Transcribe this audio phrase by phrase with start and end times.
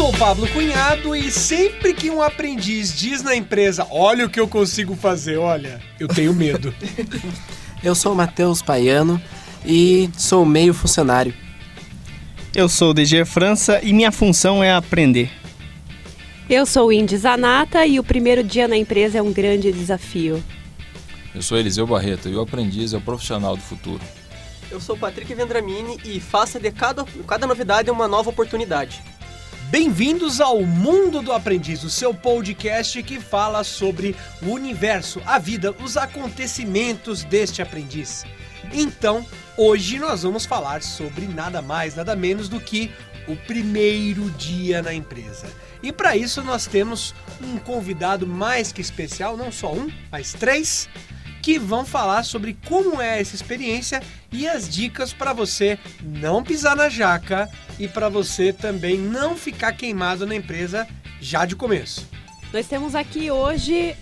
[0.00, 4.40] sou o Pablo Cunhado e sempre que um aprendiz diz na empresa: Olha o que
[4.40, 6.74] eu consigo fazer, olha, eu tenho medo.
[7.84, 9.20] Eu sou o Matheus Paiano
[9.64, 11.32] e sou meio funcionário.
[12.54, 15.30] Eu sou o DG França e minha função é aprender.
[16.48, 20.42] Eu sou o Indy Zanata e o primeiro dia na empresa é um grande desafio.
[21.34, 24.02] Eu sou Eliseu Barreto e o aprendiz é o profissional do futuro.
[24.70, 29.02] Eu sou o Patrick Vendramini e faça de cada, cada novidade uma nova oportunidade.
[29.70, 35.70] Bem-vindos ao Mundo do Aprendiz, o seu podcast que fala sobre o universo, a vida,
[35.80, 38.24] os acontecimentos deste aprendiz.
[38.72, 39.24] Então,
[39.56, 42.90] hoje nós vamos falar sobre nada mais, nada menos do que
[43.28, 45.46] o primeiro dia na empresa.
[45.80, 50.88] E para isso nós temos um convidado mais que especial, não só um, mas três,
[51.42, 56.76] que vão falar sobre como é essa experiência e as dicas para você não pisar
[56.76, 60.86] na jaca e para você também não ficar queimado na empresa
[61.20, 62.08] já de começo.
[62.52, 63.96] Nós temos aqui hoje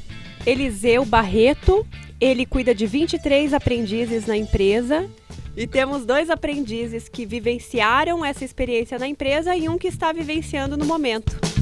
[0.46, 1.86] Eliseu Barreto,
[2.20, 5.08] ele cuida de 23 aprendizes na empresa.
[5.56, 10.76] E temos dois aprendizes que vivenciaram essa experiência na empresa e um que está vivenciando
[10.76, 11.57] no momento.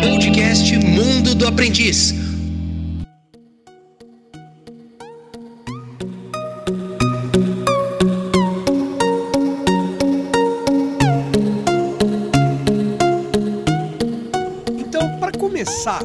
[0.00, 2.12] Podcast Mundo do Aprendiz.
[14.76, 16.02] Então, para começar,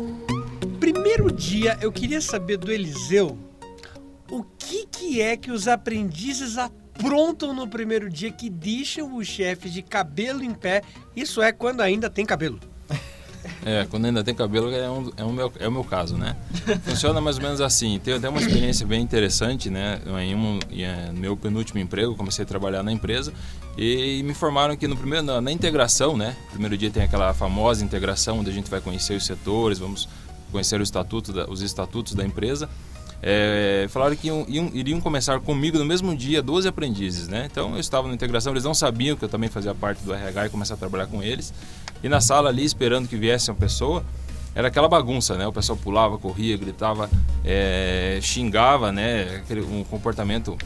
[0.79, 3.35] primeiro dia eu queria saber do Eliseu
[4.29, 6.57] o que, que é que os aprendizes
[6.97, 10.81] aprontam no primeiro dia que deixam o chefe de cabelo em pé.
[11.15, 12.59] Isso é quando ainda tem cabelo.
[13.65, 16.35] É, quando ainda tem cabelo é, um, é, o meu, é o meu caso, né?
[16.83, 17.99] Funciona mais ou menos assim.
[17.99, 20.01] Tem até uma experiência bem interessante, né?
[20.21, 23.31] Em um, em, é, no meu penúltimo emprego, comecei a trabalhar na empresa
[23.77, 26.35] e me informaram que no primeiro, na, na integração, né?
[26.49, 30.09] Primeiro dia tem aquela famosa integração onde a gente vai conhecer os setores, vamos
[30.51, 32.69] conhecer o estatuto da, os estatutos da empresa.
[33.21, 37.47] É, falaram que iam, iam, iriam começar comigo no mesmo dia 12 aprendizes, né?
[37.51, 40.45] Então eu estava na integração, eles não sabiam que eu também fazia parte do RH
[40.45, 41.53] e começar a trabalhar com eles.
[42.03, 44.05] E na sala ali, esperando que viesse uma pessoa,
[44.53, 45.47] era aquela bagunça, né?
[45.47, 47.09] O pessoal pulava, corria, gritava,
[47.43, 49.37] é, xingava, né?
[49.37, 50.57] Aquele, um comportamento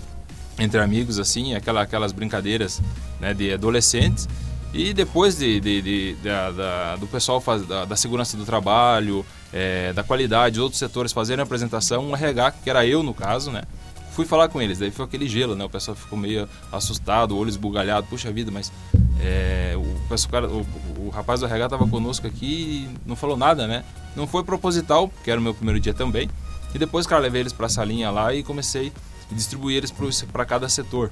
[0.59, 2.81] entre amigos, assim, aquela, aquelas brincadeiras
[3.19, 4.27] né, de adolescentes.
[4.73, 9.25] E depois de, de, de da, da, do pessoal faz, da, da, segurança do trabalho,
[9.51, 13.51] é, da qualidade, outros setores fazerem a apresentação, um RH, que era eu no caso,
[13.51, 13.63] né?
[14.13, 15.65] Fui falar com eles, daí foi aquele gelo, né?
[15.65, 18.71] O pessoal ficou meio assustado, olho esbugalhado, puxa vida, mas
[19.21, 23.67] é, o, pessoal, o, o, rapaz do RH estava conosco aqui e não falou nada,
[23.67, 23.83] né?
[24.15, 26.29] Não foi proposital, que era o meu primeiro dia também.
[26.73, 28.91] E depois, cara, levei eles para a salinha lá e comecei
[29.29, 29.93] a distribuir eles
[30.31, 31.11] para cada setor.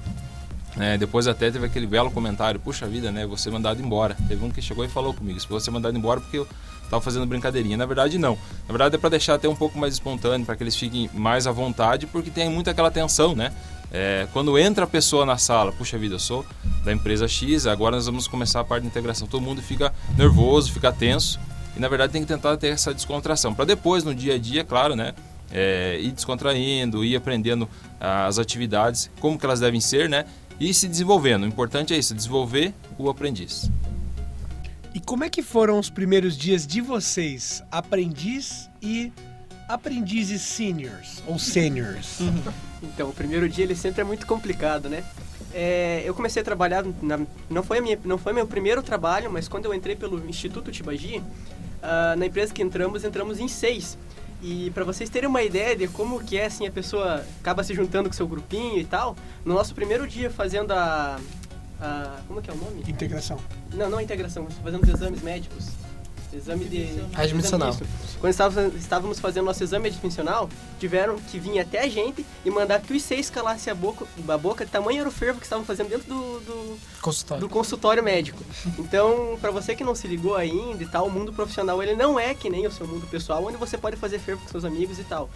[0.78, 3.26] É, depois até teve aquele belo comentário, puxa vida, né?
[3.26, 4.16] Você mandado embora.
[4.28, 6.48] Teve um que chegou e falou comigo, se você mandado embora porque eu
[6.84, 7.78] estava fazendo brincadeirinha.
[7.78, 8.38] Na verdade, não.
[8.68, 11.48] Na verdade, é para deixar até um pouco mais espontâneo, para que eles fiquem mais
[11.48, 13.52] à vontade, porque tem muito aquela tensão, né?
[13.92, 16.46] É, quando entra a pessoa na sala, puxa vida, eu sou
[16.84, 19.28] da empresa X, agora nós vamos começar a parte de integração.
[19.28, 21.40] Todo mundo fica nervoso, fica tenso.
[21.76, 23.54] E na verdade tem que tentar ter essa descontração.
[23.54, 25.14] Para depois, no dia a dia, claro, né?
[25.52, 27.68] É, ir descontraindo, ir aprendendo
[28.00, 30.26] as atividades, como que elas devem ser, né?
[30.60, 31.44] E se desenvolvendo.
[31.44, 33.72] O importante é isso, desenvolver o aprendiz.
[34.94, 39.14] E como é que foram os primeiros dias de vocês, aprendiz e
[39.68, 42.20] aprendizes seniors ou seniors?
[42.82, 45.04] Então, o primeiro dia ele sempre é muito complicado, né?
[45.54, 47.20] É, eu comecei a trabalhar, na,
[47.50, 51.18] não, foi minha, não foi meu primeiro trabalho, mas quando eu entrei pelo Instituto Tibagi,
[51.18, 53.98] uh, na empresa que entramos, entramos em seis.
[54.42, 57.74] E para vocês terem uma ideia de como que é, assim, a pessoa acaba se
[57.74, 61.20] juntando com seu grupinho e tal, no nosso primeiro dia fazendo a...
[61.82, 62.84] a como que é o nome?
[62.88, 63.38] Integração.
[63.74, 65.68] Não, não a integração, fazendo os exames médicos.
[66.32, 66.88] Exame de...
[67.16, 67.70] Admissional.
[67.70, 67.90] Exame
[68.20, 70.50] Quando estávamos, estávamos fazendo nosso exame admissional,
[70.80, 74.38] tiveram que vir até a gente e mandar que os seis calassem a boca, a
[74.38, 77.42] boca de tamanho era o fervo que estavam fazendo dentro do, do, consultório.
[77.42, 78.44] do consultório médico.
[78.78, 82.20] Então, para você que não se ligou ainda e tal, o mundo profissional ele não
[82.20, 85.00] é que nem o seu mundo pessoal, onde você pode fazer fervo com seus amigos
[85.00, 85.30] e tal.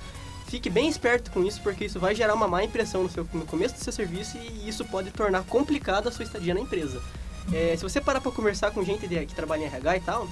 [0.47, 3.45] Fique bem esperto com isso, porque isso vai gerar uma má impressão no, seu, no
[3.45, 7.01] começo do seu serviço e isso pode tornar complicado a sua estadia na empresa.
[7.51, 10.29] É, se você parar para conversar com gente de, que trabalha em RH e tal,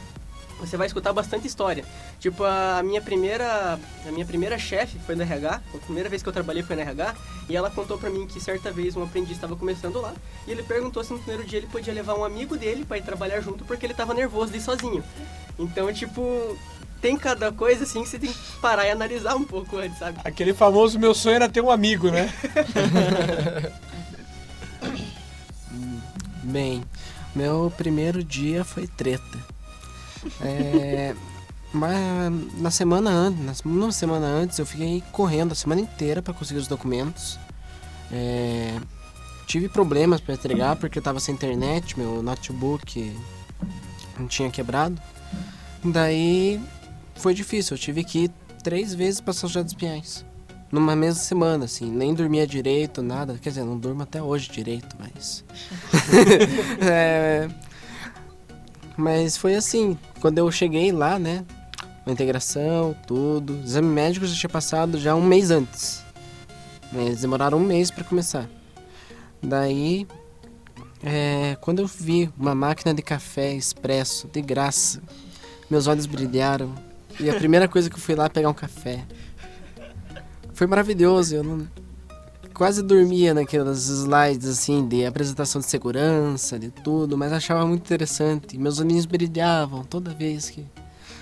[0.61, 1.83] você vai escutar bastante história.
[2.19, 6.29] Tipo, a minha primeira, a minha primeira chefe foi no RH, a primeira vez que
[6.29, 7.15] eu trabalhei foi no RH,
[7.49, 10.13] e ela contou pra mim que certa vez um aprendiz estava começando lá,
[10.47, 13.03] e ele perguntou se no primeiro dia ele podia levar um amigo dele para ir
[13.03, 15.03] trabalhar junto porque ele tava nervoso de ir sozinho.
[15.57, 16.55] Então, tipo,
[17.01, 20.19] tem cada coisa assim que você tem que parar e analisar um pouco antes, sabe?
[20.23, 22.31] Aquele famoso meu sonho era ter um amigo, né?
[26.43, 26.83] Bem,
[27.35, 29.39] meu primeiro dia foi treta.
[30.41, 31.15] É,
[31.73, 36.59] mas na semana antes, uma semana antes, eu fiquei correndo a semana inteira para conseguir
[36.59, 37.39] os documentos.
[38.11, 38.77] É,
[39.47, 43.15] tive problemas para entregar porque eu tava sem internet, meu notebook
[44.19, 45.01] não tinha quebrado.
[45.83, 46.61] Daí
[47.15, 48.31] foi difícil, eu tive que ir
[48.63, 50.25] três vezes para São José dos Pinhais.
[50.71, 53.37] Numa mesma semana, assim, nem dormia direito, nada.
[53.41, 55.43] Quer dizer, não durmo até hoje direito, mas.
[56.81, 57.49] é,
[59.01, 61.43] mas foi assim, quando eu cheguei lá, né?
[62.05, 63.59] A integração, tudo.
[63.65, 66.03] Exame médico já tinha passado já um mês antes.
[66.93, 68.47] Eles demoraram um mês para começar.
[69.41, 70.07] Daí,
[71.03, 75.01] é, quando eu vi uma máquina de café expresso, de graça,
[75.69, 76.73] meus olhos brilharam.
[77.19, 79.03] E a primeira coisa que eu fui lá pegar um café.
[80.53, 81.67] Foi maravilhoso, eu não,
[82.53, 88.57] quase dormia naquelas slides assim de apresentação de segurança, de tudo, mas achava muito interessante.
[88.57, 90.65] Meus olhinhos brilhavam toda vez que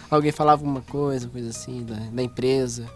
[0.09, 2.89] alguém falava uma coisa, coisa assim, da, da empresa.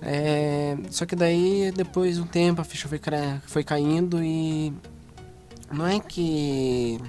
[0.00, 3.00] É, só que daí, depois de um tempo, a ficha foi,
[3.46, 4.72] foi caindo e
[5.70, 7.00] não é que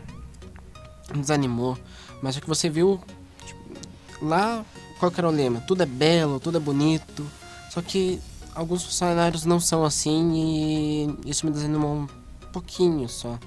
[1.13, 1.77] desanimou,
[2.21, 3.01] mas é que você viu
[3.45, 4.63] tipo, lá
[4.99, 5.59] qual era o lema?
[5.61, 7.25] Tudo é belo, tudo é bonito,
[7.69, 8.21] só que
[8.55, 12.07] alguns funcionários não são assim e isso me desanimou um
[12.51, 13.37] pouquinho só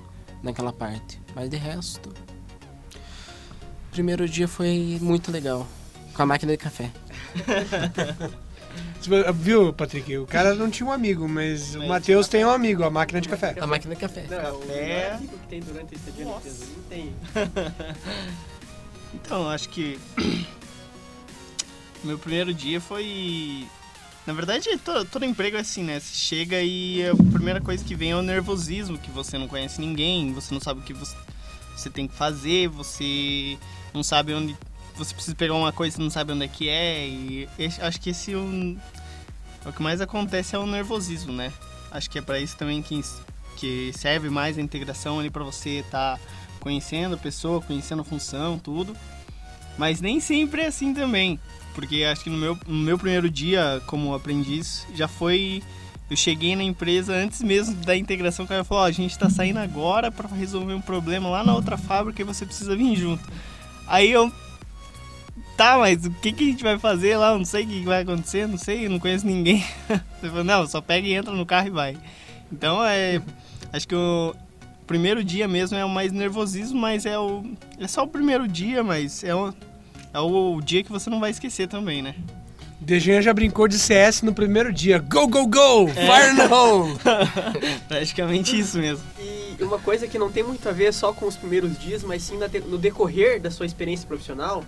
[0.42, 1.20] naquela parte.
[1.34, 2.12] Mas de resto,
[3.90, 5.66] primeiro dia foi muito legal
[6.14, 6.90] com a máquina de café.
[9.34, 10.16] Viu, Patrick?
[10.16, 13.28] O cara não tinha um amigo, mas o Matheus tem um amigo, a máquina de
[13.28, 13.54] café.
[13.60, 14.26] A máquina de café.
[14.28, 16.48] Não, é o amigo que tem durante esse dia Nossa.
[16.48, 17.14] não tem.
[19.14, 19.98] então, acho que
[22.02, 23.66] meu primeiro dia foi
[24.26, 26.00] na verdade, todo, todo, emprego é assim, né?
[26.00, 29.80] Você chega e a primeira coisa que vem é o nervosismo, que você não conhece
[29.80, 31.16] ninguém, você não sabe o que você,
[31.76, 33.56] você tem que fazer, você
[33.94, 34.56] não sabe onde.
[34.96, 37.06] Você precisa pegar uma coisa e não sabe onde é que é.
[37.06, 37.48] E
[37.80, 38.76] acho que esse é o,
[39.64, 41.52] o que mais acontece é o nervosismo, né?
[41.90, 43.00] Acho que é para isso também que,
[43.56, 46.20] que serve mais a integração ali para você estar tá
[46.58, 48.96] conhecendo a pessoa, conhecendo a função, tudo.
[49.78, 51.38] Mas nem sempre é assim também.
[51.76, 55.62] Porque acho que no meu, no meu primeiro dia como aprendiz já foi.
[56.08, 59.10] Eu cheguei na empresa antes mesmo da integração, o cara falou: Ó, oh, a gente
[59.10, 62.96] está saindo agora para resolver um problema lá na outra fábrica e você precisa vir
[62.96, 63.22] junto.
[63.86, 64.32] Aí eu.
[65.54, 67.32] Tá, mas o que, que a gente vai fazer lá?
[67.32, 69.62] Eu não sei o que vai acontecer, não sei, não conheço ninguém.
[70.18, 71.98] Você falou: Não, só pega e entra no carro e vai.
[72.50, 73.20] Então é.
[73.70, 74.34] Acho que o
[74.86, 77.44] primeiro dia mesmo é o mais nervosismo, mas é o.
[77.78, 79.52] É só o primeiro dia, mas é o,
[80.12, 82.14] é o dia que você não vai esquecer também, né?
[82.80, 84.98] Dejanha já brincou de CS no primeiro dia.
[84.98, 85.88] Go, go, go!
[85.88, 85.94] É.
[85.94, 86.98] Fire no hole!
[87.88, 89.02] Praticamente isso mesmo.
[89.18, 92.22] E uma coisa que não tem muito a ver só com os primeiros dias, mas
[92.22, 94.62] sim no decorrer da sua experiência profissional,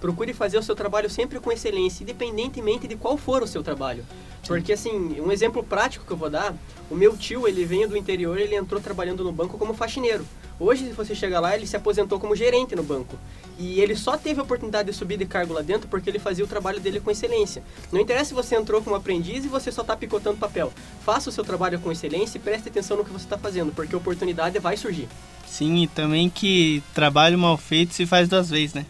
[0.00, 4.04] procure fazer o seu trabalho sempre com excelência, independentemente de qual for o seu trabalho.
[4.46, 6.54] Porque assim, um exemplo prático que eu vou dar,
[6.88, 10.24] o meu tio, ele veio do interior, ele entrou trabalhando no banco como faxineiro.
[10.60, 13.16] Hoje, se você chega lá, ele se aposentou como gerente no banco.
[13.58, 16.44] E ele só teve a oportunidade de subir de cargo lá dentro porque ele fazia
[16.44, 17.62] o trabalho dele com excelência.
[17.92, 20.72] Não interessa se você entrou como aprendiz e você só está picotando papel.
[21.04, 23.94] Faça o seu trabalho com excelência e preste atenção no que você está fazendo, porque
[23.94, 25.08] a oportunidade vai surgir.
[25.46, 28.86] Sim, e também que trabalho mal feito se faz duas vezes, né?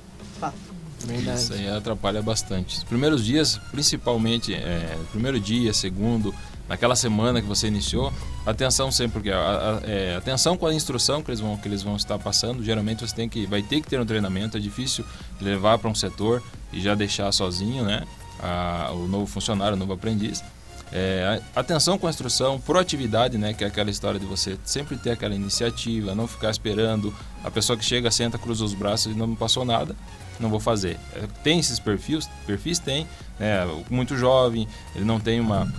[1.07, 1.41] Verdade.
[1.41, 2.77] Isso aí atrapalha bastante.
[2.77, 6.35] Os primeiros dias, principalmente, é, primeiro dia, segundo,
[6.69, 8.13] naquela semana que você iniciou,
[8.45, 11.83] atenção sempre, porque a, a, é, atenção com a instrução que eles vão que eles
[11.83, 12.63] vão estar passando.
[12.63, 14.57] Geralmente você tem que vai ter que ter um treinamento.
[14.57, 15.05] É difícil
[15.41, 18.05] levar para um setor e já deixar sozinho, né?
[18.41, 20.45] A, o novo funcionário, o novo aprendiz.
[20.91, 25.11] É, atenção com a instrução, proatividade, né, que é aquela história de você sempre ter
[25.11, 29.35] aquela iniciativa, não ficar esperando a pessoa que chega, senta, cruza os braços e não
[29.35, 29.95] passou nada
[30.41, 30.99] não vou fazer.
[31.15, 33.07] É, tem esses perfis, perfis tem,
[33.39, 33.67] né?
[33.91, 35.73] muito jovem, ele não tem uma,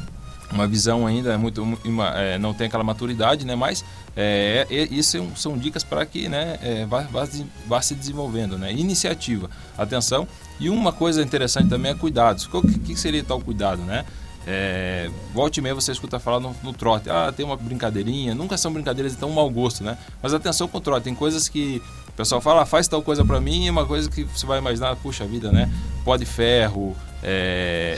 [0.52, 3.56] uma visão ainda, é muito, uma, é, não tem aquela maturidade, né?
[3.56, 3.84] Mas
[4.16, 7.28] é, é, isso são dicas para que né, é, vá, vá,
[7.68, 8.72] vá, se desenvolvendo, né?
[8.74, 10.28] Iniciativa, atenção.
[10.60, 12.48] E uma coisa interessante também é cuidados.
[12.52, 14.06] O que, que seria tal cuidado, né?
[14.48, 18.58] É, volte e meia você escuta falar no, no, trote, ah, tem uma brincadeirinha, nunca
[18.58, 19.98] são brincadeiras de tão mau gosto, né?
[20.24, 21.82] Mas atenção com o trote, tem coisas que
[22.20, 24.94] pessoal fala, ah, faz tal coisa para mim, e uma coisa que você vai imaginar,
[24.98, 25.72] puxa vida, né?
[26.04, 27.98] Pó de ferro, é,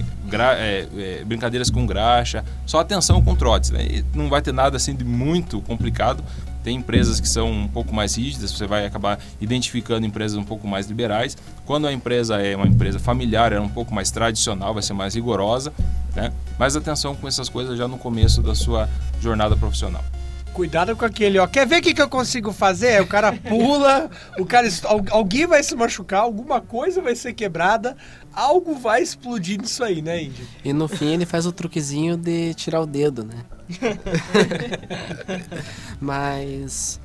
[0.00, 4.04] é, gra, é, é, brincadeiras com graxa, só atenção com trotes, né?
[4.14, 6.22] Não vai ter nada assim de muito complicado.
[6.62, 10.66] Tem empresas que são um pouco mais rígidas, você vai acabar identificando empresas um pouco
[10.66, 11.36] mais liberais.
[11.64, 15.14] Quando a empresa é uma empresa familiar, é um pouco mais tradicional, vai ser mais
[15.14, 15.72] rigorosa,
[16.14, 16.32] né?
[16.58, 18.88] Mas atenção com essas coisas já no começo da sua
[19.20, 20.04] jornada profissional.
[20.52, 21.46] Cuidado com aquele, ó.
[21.46, 23.00] Quer ver o que, que eu consigo fazer?
[23.00, 24.68] O cara pula, o cara.
[25.10, 27.96] Alguém vai se machucar, alguma coisa vai ser quebrada,
[28.32, 30.48] algo vai explodir nisso aí, né, Indy?
[30.64, 33.44] E no fim ele faz o truquezinho de tirar o dedo, né?
[36.00, 37.00] Mas.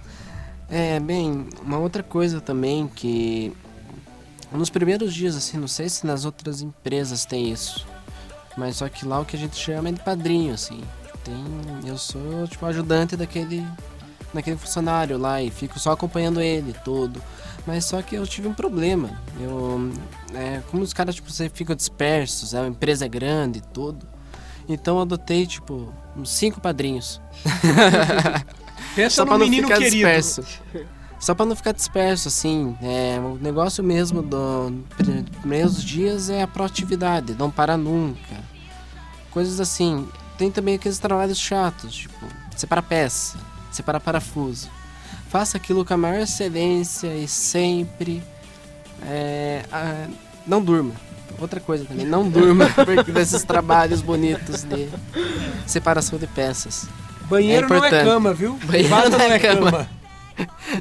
[0.69, 3.53] É, bem, uma outra coisa também que.
[4.51, 7.85] Nos primeiros dias, assim, não sei se nas outras empresas tem isso.
[8.55, 10.81] Mas só que lá o que a gente chama é de padrinho, assim
[11.85, 13.65] Eu sou tipo ajudante daquele.
[14.33, 17.21] daquele funcionário lá e fico só acompanhando ele todo.
[17.65, 19.09] Mas só que eu tive um problema.
[19.39, 19.91] Eu.
[20.33, 24.05] É, como os caras tipo, você ficam dispersos, é uma empresa grande e tudo.
[24.67, 27.21] Então eu adotei, tipo, uns cinco padrinhos.
[28.95, 29.91] Pensa só pra não ficar querido.
[29.91, 30.43] disperso.
[31.19, 32.77] Só pra não ficar disperso, assim.
[32.81, 34.73] É, o negócio mesmo dos
[35.39, 38.43] primeiros dias é a proatividade, não para nunca.
[39.31, 42.25] Coisas assim tem também aqueles trabalhos chatos, tipo,
[42.55, 43.37] separar peça,
[43.71, 44.69] separar parafuso.
[45.29, 48.23] Faça aquilo com a maior excelência e sempre.
[49.03, 50.07] É, a,
[50.45, 50.93] não durma.
[51.39, 52.69] Outra coisa também, não durma
[53.11, 54.87] desses trabalhos bonitos de
[55.65, 56.87] separação de peças.
[57.27, 58.59] Banheiro é não é cama, viu?
[58.63, 59.71] Banheiro não, não é, é cama.
[59.71, 59.89] cama.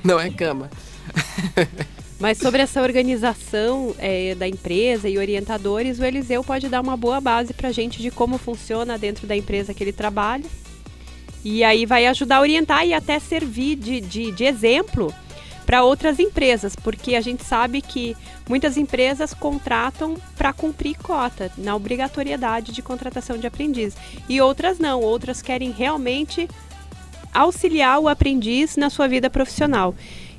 [0.04, 0.70] não é cama.
[2.22, 7.20] Mas sobre essa organização é, da empresa e orientadores, o Eliseu pode dar uma boa
[7.20, 10.44] base para a gente de como funciona dentro da empresa que ele trabalha.
[11.44, 15.12] E aí vai ajudar a orientar e até servir de, de, de exemplo
[15.66, 18.16] para outras empresas, porque a gente sabe que
[18.48, 23.96] muitas empresas contratam para cumprir cota, na obrigatoriedade de contratação de aprendiz.
[24.28, 26.48] E outras não, outras querem realmente
[27.34, 29.92] auxiliar o aprendiz na sua vida profissional.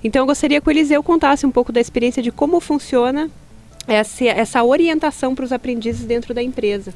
[0.04, 3.30] Então eu gostaria que o Eliseu contasse um pouco da experiência de como funciona
[3.88, 6.94] essa, essa orientação para os aprendizes dentro da empresa.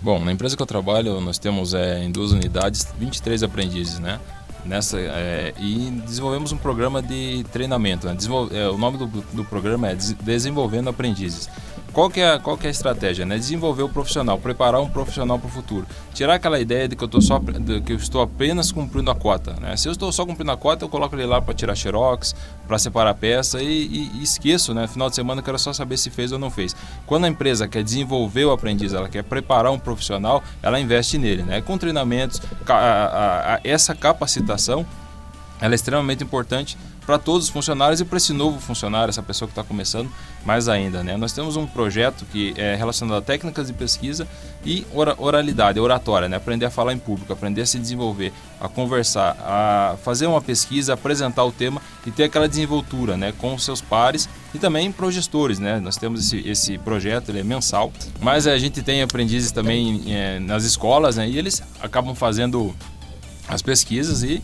[0.00, 4.20] Bom, na empresa que eu trabalho, nós temos é, em duas unidades 23 aprendizes, né?
[4.64, 8.06] Nessa, é, e desenvolvemos um programa de treinamento.
[8.06, 8.16] Né?
[8.52, 11.48] é, o nome do, do programa é Desenvolvendo Aprendizes.
[11.94, 13.24] Qual que é, qual que é a estratégia?
[13.24, 13.38] Né?
[13.38, 15.86] Desenvolver o profissional, preparar um profissional para o futuro.
[16.12, 19.54] Tirar aquela ideia de que eu, tô só, que eu estou apenas cumprindo a cota.
[19.60, 19.76] Né?
[19.76, 22.34] Se eu estou só cumprindo a cota, eu coloco ele lá para tirar xerox,
[22.66, 24.88] para separar a peça e, e, e, esqueço, né?
[24.88, 26.74] Final de semana eu quero só saber se fez ou não fez.
[27.06, 31.44] Quando a empresa quer desenvolver o aprendiz, ela quer preparar um profissional, ela investe nele,
[31.44, 31.60] né?
[31.60, 34.84] Com treinamentos, a, a, a, essa capacitação,
[35.60, 39.46] ela é extremamente importante para todos os funcionários e para esse novo funcionário, essa pessoa
[39.46, 40.10] que está começando,
[40.44, 41.02] mais ainda.
[41.02, 41.16] Né?
[41.16, 44.26] Nós temos um projeto que é relacionado a técnicas de pesquisa
[44.64, 44.86] e
[45.18, 46.36] oralidade, oratória, né?
[46.36, 50.94] aprender a falar em público, aprender a se desenvolver, a conversar, a fazer uma pesquisa,
[50.94, 53.32] apresentar o tema e ter aquela desenvoltura né?
[53.38, 55.58] com os seus pares e também para os gestores.
[55.58, 55.80] Né?
[55.80, 60.38] Nós temos esse, esse projeto, ele é mensal, mas a gente tem aprendizes também é,
[60.38, 61.28] nas escolas né?
[61.28, 62.74] e eles acabam fazendo
[63.46, 64.42] as pesquisas e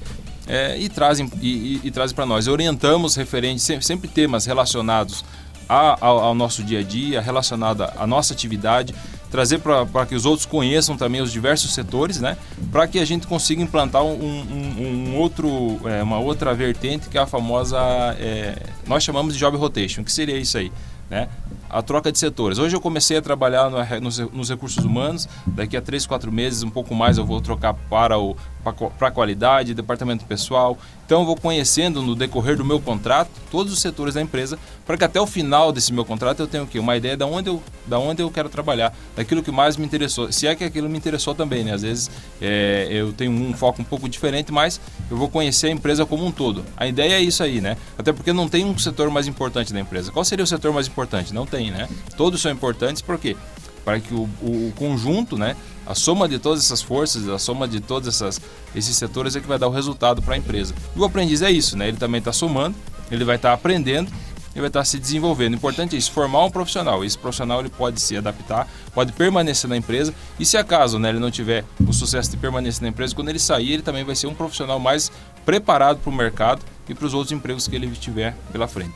[0.50, 2.49] é, e trazem, e, e, e trazem para nós.
[2.49, 5.25] Orientamos referentes, sempre, sempre temas relacionados
[5.69, 8.92] a, ao, ao, nosso dia a dia, relacionado à nossa atividade,
[9.30, 12.37] trazer para que os outros conheçam também os diversos setores, né?
[12.73, 17.16] Para que a gente consiga implantar um, um, um outro, é, uma outra vertente que
[17.16, 17.78] é a famosa,
[18.19, 20.02] é, nós chamamos de job rotation.
[20.02, 20.73] Que seria isso aí?
[21.09, 21.28] Né?
[21.71, 22.59] a troca de setores.
[22.59, 26.64] Hoje eu comecei a trabalhar no, nos, nos, recursos humanos, daqui a três, quatro meses,
[26.64, 30.79] um pouco mais, eu vou trocar para o para a qualidade, departamento pessoal.
[31.07, 34.97] Então eu vou conhecendo no decorrer do meu contrato todos os setores da empresa, para
[34.97, 36.79] que até o final desse meu contrato eu tenha o quê?
[36.79, 40.31] Uma ideia de onde eu, da onde eu quero trabalhar, daquilo que mais me interessou.
[40.31, 41.73] Se é que aquilo me interessou também, né?
[41.73, 45.71] Às vezes é, eu tenho um foco um pouco diferente, mas eu vou conhecer a
[45.71, 46.64] empresa como um todo.
[46.76, 47.76] A ideia é isso aí, né?
[47.99, 50.12] Até porque não tem um setor mais importante da empresa.
[50.12, 51.35] Qual seria o setor mais importante?
[51.35, 51.88] Não tem né?
[52.17, 53.37] Todos são importantes porque
[53.85, 55.57] para que o, o, conjunto, né,
[55.90, 58.40] a soma de todas essas forças, a soma de todos essas,
[58.76, 60.73] esses setores é que vai dar o resultado para a empresa.
[60.94, 61.88] E o aprendiz é isso, né?
[61.88, 62.76] Ele também está somando,
[63.11, 64.09] ele vai estar tá aprendendo,
[64.52, 65.54] ele vai estar tá se desenvolvendo.
[65.54, 67.04] O importante é isso, formar um profissional.
[67.04, 71.18] Esse profissional ele pode se adaptar, pode permanecer na empresa e se acaso né, ele
[71.18, 74.28] não tiver o sucesso de permanecer na empresa, quando ele sair, ele também vai ser
[74.28, 75.11] um profissional mais
[75.44, 78.94] preparado para o mercado e para os outros empregos que ele tiver pela frente.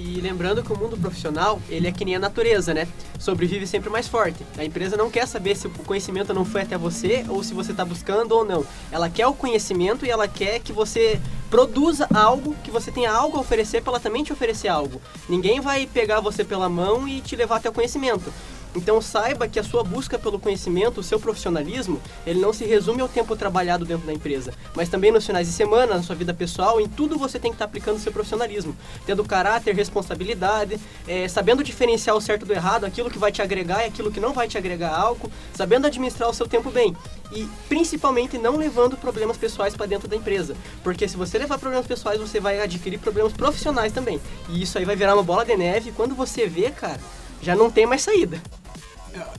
[0.00, 2.86] E lembrando que o mundo profissional, ele é que nem a natureza, né?
[3.18, 4.46] Sobrevive sempre mais forte.
[4.56, 7.72] A empresa não quer saber se o conhecimento não foi até você ou se você
[7.72, 8.64] está buscando ou não.
[8.92, 13.38] Ela quer o conhecimento e ela quer que você produza algo, que você tenha algo
[13.38, 15.00] a oferecer para ela também te oferecer algo.
[15.28, 18.32] Ninguém vai pegar você pela mão e te levar até o conhecimento.
[18.74, 23.00] Então saiba que a sua busca pelo conhecimento, o seu profissionalismo, ele não se resume
[23.00, 26.34] ao tempo trabalhado dentro da empresa, mas também nos finais de semana, na sua vida
[26.34, 31.26] pessoal, em tudo você tem que estar aplicando o seu profissionalismo, tendo caráter, responsabilidade, é,
[31.28, 34.32] sabendo diferenciar o certo do errado, aquilo que vai te agregar e aquilo que não
[34.32, 36.94] vai te agregar algo, sabendo administrar o seu tempo bem
[37.32, 41.86] e principalmente não levando problemas pessoais para dentro da empresa, porque se você levar problemas
[41.86, 45.56] pessoais, você vai adquirir problemas profissionais também, e isso aí vai virar uma bola de
[45.56, 47.00] neve e quando você vê, cara,
[47.42, 48.40] já não tem mais saída.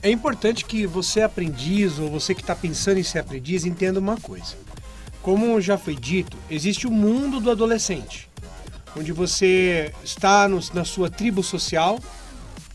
[0.02, 4.16] É importante que você aprendiz ou você que está pensando em ser aprendiz entenda uma
[4.16, 4.56] coisa.
[5.22, 8.28] Como já foi dito, existe o mundo do adolescente,
[8.96, 11.98] onde você está no, na sua tribo social,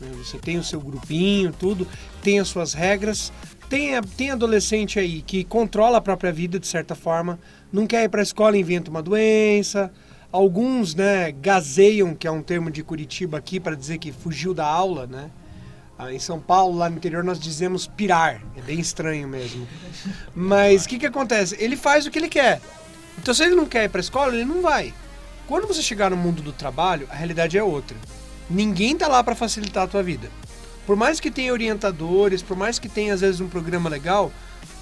[0.00, 1.86] né, você tem o seu grupinho, tudo,
[2.22, 3.32] tem as suas regras.
[3.68, 7.38] Tem, tem adolescente aí que controla a própria vida de certa forma,
[7.72, 9.92] não quer ir para a escola, inventa uma doença.
[10.30, 14.66] Alguns, né, gazeiam, que é um termo de Curitiba aqui para dizer que fugiu da
[14.66, 15.30] aula, né?
[15.98, 18.42] Ah, em São Paulo, lá no interior, nós dizemos pirar.
[18.54, 19.66] É bem estranho mesmo.
[20.34, 21.56] Mas o que, que acontece?
[21.58, 22.60] Ele faz o que ele quer.
[23.18, 24.92] Então, se ele não quer ir para a escola, ele não vai.
[25.46, 27.96] Quando você chegar no mundo do trabalho, a realidade é outra.
[28.50, 30.28] Ninguém tá lá para facilitar a tua vida.
[30.86, 34.30] Por mais que tenha orientadores, por mais que tenha às vezes um programa legal,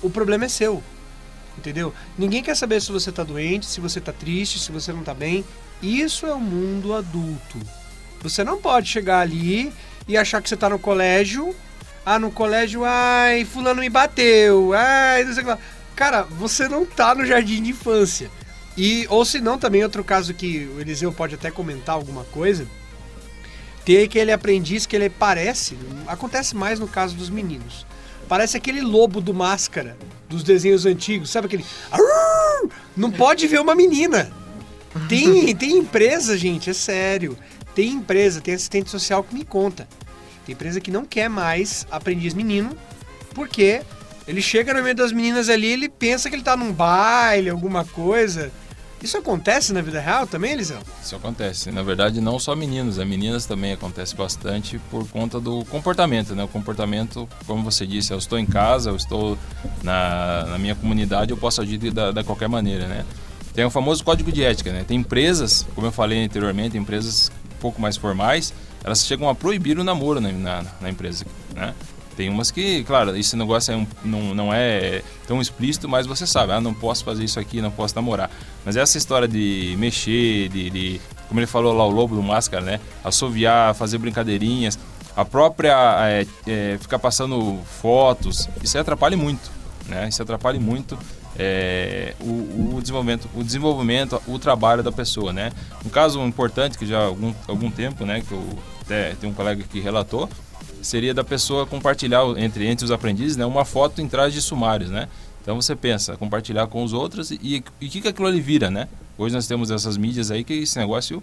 [0.02, 0.82] o problema é seu.
[1.56, 1.94] Entendeu?
[2.18, 5.14] Ninguém quer saber se você tá doente, se você tá triste, se você não tá
[5.14, 5.44] bem.
[5.80, 7.58] Isso é o mundo adulto.
[8.20, 9.72] Você não pode chegar ali
[10.06, 11.54] e achar que você tá no colégio.
[12.04, 14.72] Ah, no colégio, ai, fulano me bateu.
[14.74, 15.58] Ai, não sei o que lá.
[15.96, 18.30] Cara, você não tá no jardim de infância.
[18.76, 22.66] E, ou se não, também outro caso que o Eliseu pode até comentar alguma coisa.
[23.84, 27.86] Tem aquele aprendiz que ele parece, acontece mais no caso dos meninos.
[28.28, 29.96] Parece aquele lobo do máscara
[30.28, 31.64] dos desenhos antigos, sabe aquele.
[32.96, 34.32] Não pode ver uma menina.
[35.08, 37.36] Tem, tem empresa, gente, é sério.
[37.74, 39.88] Tem empresa, tem assistente social que me conta.
[40.46, 42.76] Tem empresa que não quer mais aprendiz menino,
[43.34, 43.82] porque
[44.26, 47.84] ele chega no meio das meninas ali, ele pensa que ele tá num baile, alguma
[47.84, 48.50] coisa.
[49.02, 50.78] Isso acontece na vida real também, Elisão?
[51.02, 51.70] Isso acontece.
[51.70, 56.42] Na verdade, não só meninos, as meninas também acontece bastante por conta do comportamento, né?
[56.42, 59.36] O comportamento, como você disse, eu estou em casa, eu estou
[59.82, 63.04] na, na minha comunidade, eu posso agir da, da qualquer maneira, né?
[63.52, 64.84] Tem o famoso código de ética, né?
[64.88, 67.30] Tem empresas, como eu falei anteriormente, empresas
[67.64, 68.52] pouco mais formais,
[68.84, 71.24] elas chegam a proibir o namoro na, na, na empresa,
[71.54, 71.74] né?
[72.14, 76.26] Tem umas que, claro, esse negócio é um, não, não é tão explícito, mas você
[76.26, 78.30] sabe, ah, não posso fazer isso aqui, não posso namorar.
[78.66, 82.62] Mas essa história de mexer, de, de como ele falou lá, o lobo do máscara,
[82.62, 82.80] né?
[83.02, 84.78] Assoviar, fazer brincadeirinhas,
[85.16, 85.74] a própria
[86.06, 89.50] é, é, ficar passando fotos, isso atrapalha muito,
[89.88, 90.06] né?
[90.06, 90.98] Isso atrapalha muito
[91.36, 92.53] é, o,
[92.84, 95.50] desenvolvimento, o desenvolvimento, o trabalho da pessoa, né?
[95.84, 99.34] Um caso importante que já há algum, algum tempo, né, que eu até tem um
[99.34, 100.28] colega que relatou,
[100.80, 104.90] seria da pessoa compartilhar entre, entre os aprendizes, né, uma foto em trás de sumários,
[104.90, 105.08] né?
[105.42, 108.88] Então você pensa, compartilhar com os outros e o que, que aquilo ali vira, né?
[109.18, 111.22] Hoje nós temos essas mídias aí que esse negócio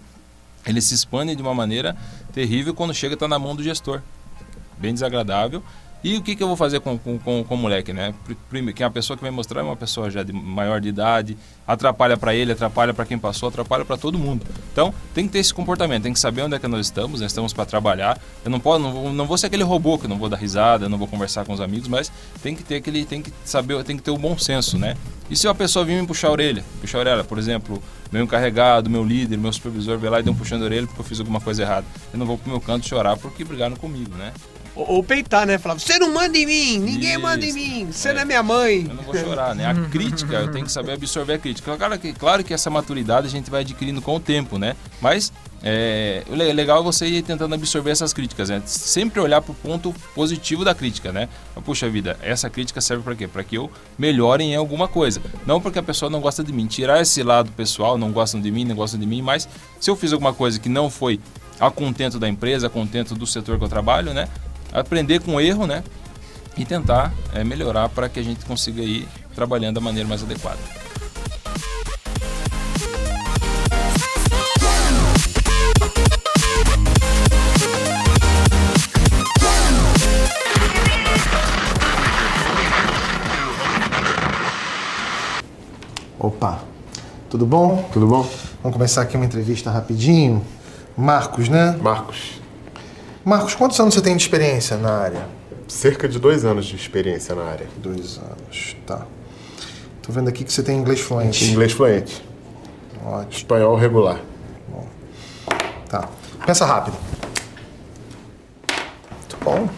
[0.66, 1.96] ele se expande de uma maneira
[2.32, 4.00] terrível quando chega está na mão do gestor.
[4.78, 5.62] Bem desagradável
[6.04, 8.12] e o que, que eu vou fazer com, com, com, com o moleque, né?
[8.50, 10.88] Primeiro, que é a pessoa que vai mostrar é uma pessoa já de maior de
[10.88, 11.36] idade,
[11.66, 14.44] atrapalha para ele, atrapalha para quem passou, atrapalha para todo mundo.
[14.72, 17.30] Então, tem que ter esse comportamento, tem que saber onde é que nós estamos, nós
[17.30, 18.20] estamos para trabalhar.
[18.44, 20.88] Eu não posso, não vou, não vou ser aquele robô que não vou dar risada,
[20.88, 22.10] não vou conversar com os amigos, mas
[22.42, 24.96] tem que ter aquele, tem que saber, tem que ter o bom senso, né?
[25.30, 28.24] E se uma pessoa vir me puxar a orelha, puxar a orelha, por exemplo, meu
[28.24, 31.04] encarregado, meu líder, meu supervisor veio lá e deu um puxão de orelha porque eu
[31.04, 31.86] fiz alguma coisa errada.
[32.12, 34.32] Eu não vou pro meu canto chorar porque brigaram comigo, né?
[34.74, 35.58] Ou, ou peitar, né?
[35.58, 37.20] Falar, você não manda em mim, ninguém Isso.
[37.20, 38.12] manda em mim, você é.
[38.12, 38.86] não é minha mãe.
[38.88, 39.66] Eu não vou chorar, né?
[39.66, 41.76] A crítica, eu tenho que saber absorver a crítica.
[41.76, 44.74] Claro que, claro que essa maturidade a gente vai adquirindo com o tempo, né?
[45.00, 45.32] Mas
[45.64, 48.60] é, o legal é você ir tentando absorver essas críticas, né?
[48.66, 51.28] Sempre olhar para o ponto positivo da crítica, né?
[51.64, 53.28] Puxa vida, essa crítica serve para quê?
[53.28, 55.20] Para que eu melhore em alguma coisa.
[55.46, 56.66] Não porque a pessoa não gosta de mim.
[56.66, 59.94] Tirar esse lado pessoal, não gostam de mim, não gostam de mim, mas se eu
[59.94, 61.20] fiz alguma coisa que não foi
[61.60, 64.28] a contento da empresa, a contento do setor que eu trabalho, né?
[64.72, 65.84] Aprender com o erro, né?
[66.56, 70.58] E tentar é, melhorar para que a gente consiga ir trabalhando da maneira mais adequada.
[86.18, 86.60] Opa,
[87.28, 87.88] tudo bom?
[87.92, 88.28] Tudo bom?
[88.62, 90.44] Vamos começar aqui uma entrevista rapidinho.
[90.96, 91.76] Marcos, né?
[91.82, 92.41] Marcos,
[93.24, 95.26] Marcos, quantos anos você tem de experiência na área?
[95.68, 97.66] cerca de dois anos de experiência na área.
[97.78, 99.06] Dois anos, tá.
[100.02, 101.44] Tô vendo aqui que você tem inglês fluente.
[101.50, 102.22] Inglês fluente,
[103.06, 104.20] Ótimo, espanhol regular.
[105.88, 106.08] tá.
[106.44, 106.96] Pensa rápido.
[109.18, 109.68] Muito bom.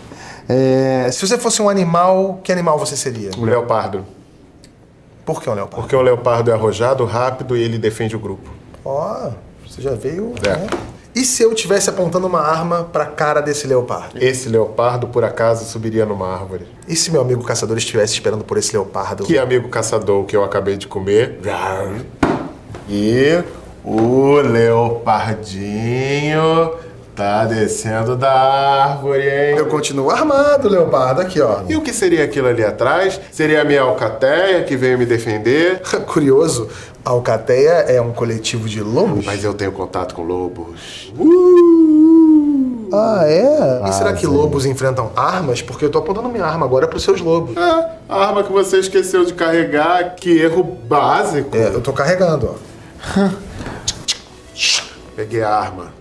[0.48, 3.30] É, se você fosse um animal, que animal você seria?
[3.38, 4.04] Um leopardo,
[5.24, 5.80] Por que um leopardo?
[5.82, 8.50] porque o leopardo é arrojado, rápido e ele defende o grupo.
[8.84, 9.30] Ó,
[9.66, 10.34] você já veio.
[10.44, 10.56] É.
[10.56, 10.66] né?
[11.14, 14.18] E se eu estivesse apontando uma arma pra cara desse leopardo?
[14.18, 16.66] Esse leopardo, por acaso, subiria numa árvore.
[16.88, 19.22] E se meu amigo caçador estivesse esperando por esse leopardo?
[19.22, 21.38] Que amigo caçador que eu acabei de comer.
[22.88, 23.44] E
[23.84, 26.02] o leopardinho
[27.14, 29.56] tá descendo da árvore, hein?
[29.56, 31.60] Eu continuo armado, leopardo, aqui, ó.
[31.68, 33.20] E o que seria aquilo ali atrás?
[33.30, 35.80] Seria a minha alcateia que veio me defender?
[36.06, 36.68] Curioso,
[37.04, 39.24] a Alcateia é um coletivo de lobos?
[39.26, 41.12] Mas eu tenho contato com lobos.
[42.92, 43.82] Ah, é?
[43.88, 44.26] e será Ah, que sim.
[44.26, 45.60] lobos enfrentam armas?
[45.60, 47.56] Porque eu tô apontando minha arma agora pros seus lobos.
[47.56, 51.56] Ah, a arma que você esqueceu de carregar, que erro básico.
[51.56, 53.28] É, eu tô carregando, ó.
[55.16, 55.92] Peguei a arma.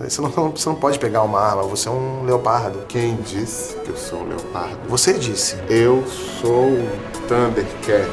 [0.00, 2.80] Você não, você não pode pegar uma arma, você é um leopardo.
[2.88, 4.76] Quem disse que eu sou um leopardo?
[4.88, 5.56] Você disse.
[5.68, 6.04] Eu
[6.40, 6.88] sou um
[7.28, 8.08] Thundercat.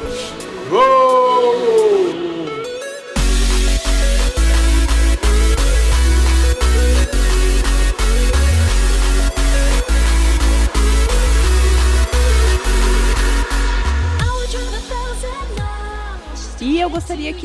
[0.68, 2.15] Gol!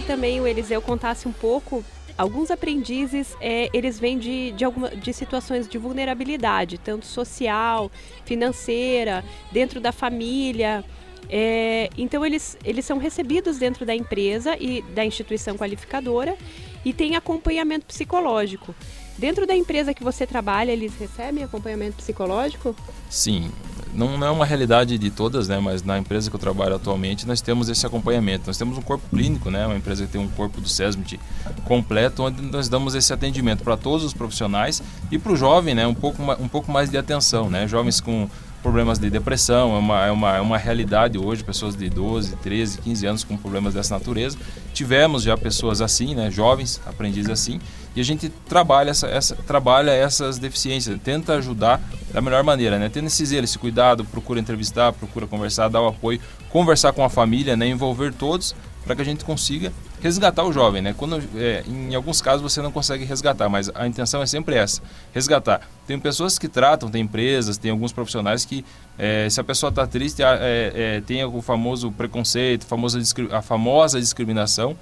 [0.01, 1.83] Que também o Eliseu contasse um pouco.
[2.17, 7.89] Alguns aprendizes, é, eles vêm de, de, alguma, de situações de vulnerabilidade, tanto social,
[8.25, 10.83] financeira, dentro da família.
[11.29, 16.35] É, então, eles, eles são recebidos dentro da empresa e da instituição qualificadora
[16.83, 18.75] e tem acompanhamento psicológico.
[19.17, 22.75] Dentro da empresa que você trabalha, eles recebem acompanhamento psicológico?
[23.09, 23.51] Sim,
[23.93, 25.59] não, não é uma realidade de todas, né?
[25.59, 28.43] Mas na empresa que eu trabalho atualmente nós temos esse acompanhamento.
[28.47, 29.65] Nós temos um corpo clínico, né?
[29.65, 31.19] Uma empresa que tem um corpo do SESMIT
[31.65, 35.85] completo, onde nós damos esse atendimento para todos os profissionais e para o jovem, né?
[35.85, 37.67] Um pouco, um pouco mais de atenção, né?
[37.67, 38.29] Jovens com
[38.61, 42.77] problemas de depressão, é uma, é, uma, é uma realidade hoje, pessoas de 12, 13,
[42.79, 44.37] 15 anos com problemas dessa natureza.
[44.73, 46.29] Tivemos já pessoas assim, né?
[46.29, 47.59] Jovens, aprendizes assim,
[47.95, 51.81] e a gente trabalha, essa, essa, trabalha essas deficiências, tenta ajudar
[52.13, 52.89] da melhor maneira, né?
[52.89, 57.09] Tendo esse zelo, esse cuidado, procura entrevistar, procura conversar, dar o apoio, conversar com a
[57.09, 57.67] família, né?
[57.67, 60.95] Envolver todos para que a gente consiga resgatar o jovem, né?
[60.97, 64.81] Quando, é, em alguns casos você não consegue resgatar, mas a intenção é sempre essa,
[65.13, 65.61] resgatar.
[65.85, 68.65] Tem pessoas que tratam, tem empresas, tem alguns profissionais que
[68.97, 73.41] é, se a pessoa está triste, é, é, tem o famoso preconceito, famosa, discri- a
[73.41, 74.75] famosa discriminação,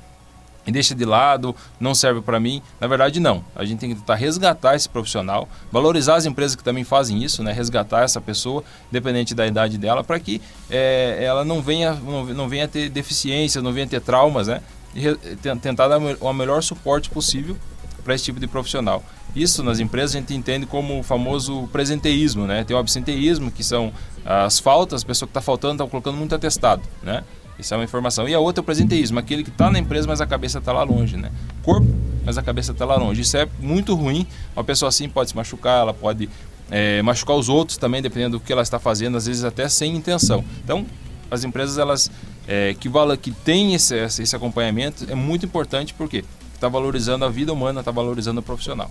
[0.66, 2.62] e deixa de lado, não serve para mim.
[2.80, 3.44] Na verdade, não.
[3.56, 7.44] A gente tem que tentar resgatar esse profissional, valorizar as empresas que também fazem isso,
[7.44, 7.52] né?
[7.52, 12.50] resgatar essa pessoa, independente da idade dela, para que é, ela não venha, não, não
[12.50, 14.62] venha ter deficiências, não venha ter traumas, né?
[14.96, 15.16] E
[15.58, 17.56] tentar dar o melhor suporte possível
[18.04, 19.04] para esse tipo de profissional.
[19.36, 22.64] Isso nas empresas a gente entende como o famoso presenteísmo, né?
[22.64, 23.94] Tem o absenteísmo, que são
[24.26, 27.24] as faltas, a pessoa que está faltando está colocando muito atestado, né?
[27.60, 28.28] Isso é uma informação.
[28.28, 30.72] E a outra é o presenteísmo, aquele que está na empresa, mas a cabeça está
[30.72, 31.30] lá longe, né?
[31.62, 31.88] Corpo,
[32.26, 33.22] mas a cabeça está lá longe.
[33.22, 34.26] Isso é muito ruim.
[34.56, 36.30] Uma pessoa assim pode se machucar, ela pode
[36.72, 39.94] é, machucar os outros também, dependendo do que ela está fazendo, às vezes até sem
[39.96, 40.44] intenção.
[40.64, 40.86] Então,
[41.30, 42.10] as empresas elas
[42.48, 47.30] é, que vala, que têm esse, esse acompanhamento é muito importante porque está valorizando a
[47.30, 48.90] vida humana, está valorizando o profissional.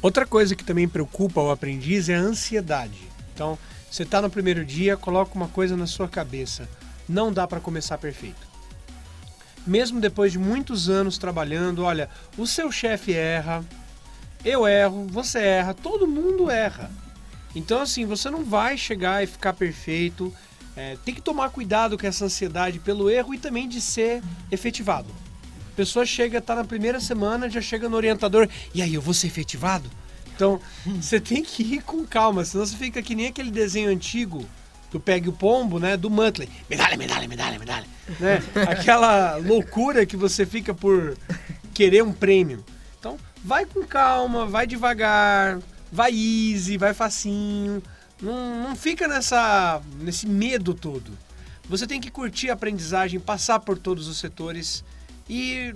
[0.00, 3.08] Outra coisa que também preocupa o aprendiz é a ansiedade.
[3.34, 3.58] Então,
[3.90, 6.68] você está no primeiro dia, coloca uma coisa na sua cabeça.
[7.08, 8.46] Não dá para começar perfeito.
[9.66, 13.64] Mesmo depois de muitos anos trabalhando, olha, o seu chefe erra,
[14.44, 16.90] eu erro, você erra, todo mundo erra.
[17.54, 20.32] Então, assim, você não vai chegar e ficar perfeito.
[20.76, 25.08] É, tem que tomar cuidado com essa ansiedade pelo erro e também de ser efetivado.
[25.72, 29.14] A pessoa chega, tá na primeira semana, já chega no orientador, e aí, eu vou
[29.14, 29.90] ser efetivado?
[30.34, 30.60] Então,
[31.00, 34.46] você tem que ir com calma, senão você fica que nem aquele desenho antigo
[34.96, 35.96] do Pegue o Pombo, né?
[35.96, 36.48] Do Muttley.
[36.70, 37.86] Medalha, medalha, medalha, medalha.
[38.18, 38.42] Né?
[38.66, 41.16] Aquela loucura que você fica por
[41.74, 42.64] querer um prêmio.
[42.98, 45.58] Então, vai com calma, vai devagar,
[45.92, 47.82] vai easy, vai facinho.
[48.20, 51.12] Não, não fica nessa, nesse medo todo.
[51.68, 54.82] Você tem que curtir a aprendizagem, passar por todos os setores
[55.28, 55.74] e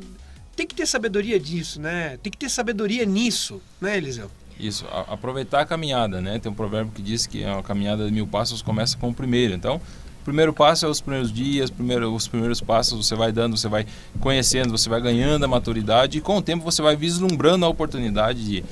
[0.57, 2.17] tem que ter sabedoria disso, né?
[2.23, 4.31] Tem que ter sabedoria nisso, né, Eliseu?
[4.61, 6.39] Isso, a- aproveitar a caminhada, né?
[6.39, 9.55] Tem um provérbio que diz que a caminhada de mil passos começa com o primeiro.
[9.55, 9.81] Então,
[10.21, 13.69] O primeiro passo é os primeiros dias, primeiro, os primeiros passos você vai dando, você
[13.69, 13.87] vai
[14.21, 18.45] conhecendo, você vai ganhando a maturidade e com o tempo você vai vislumbrando a oportunidade
[18.45, 18.63] de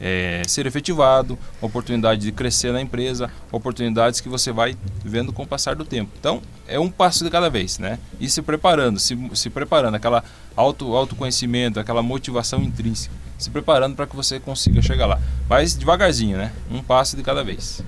[0.00, 5.46] é, ser efetivado, oportunidade de crescer na empresa, oportunidades que você vai vendo com o
[5.46, 6.10] passar do tempo.
[6.18, 7.98] Então, é um passo de cada vez, né?
[8.20, 10.22] E se preparando, se, se preparando, aquela
[10.56, 15.20] auto, autoconhecimento, aquela motivação intrínseca, se preparando para que você consiga chegar lá.
[15.48, 16.52] Mas devagarzinho, né?
[16.70, 17.82] Um passo de cada vez.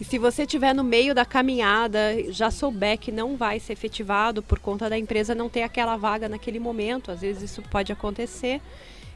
[0.00, 1.98] E se você estiver no meio da caminhada,
[2.30, 6.28] já souber que não vai ser efetivado por conta da empresa não ter aquela vaga
[6.28, 8.60] naquele momento, às vezes isso pode acontecer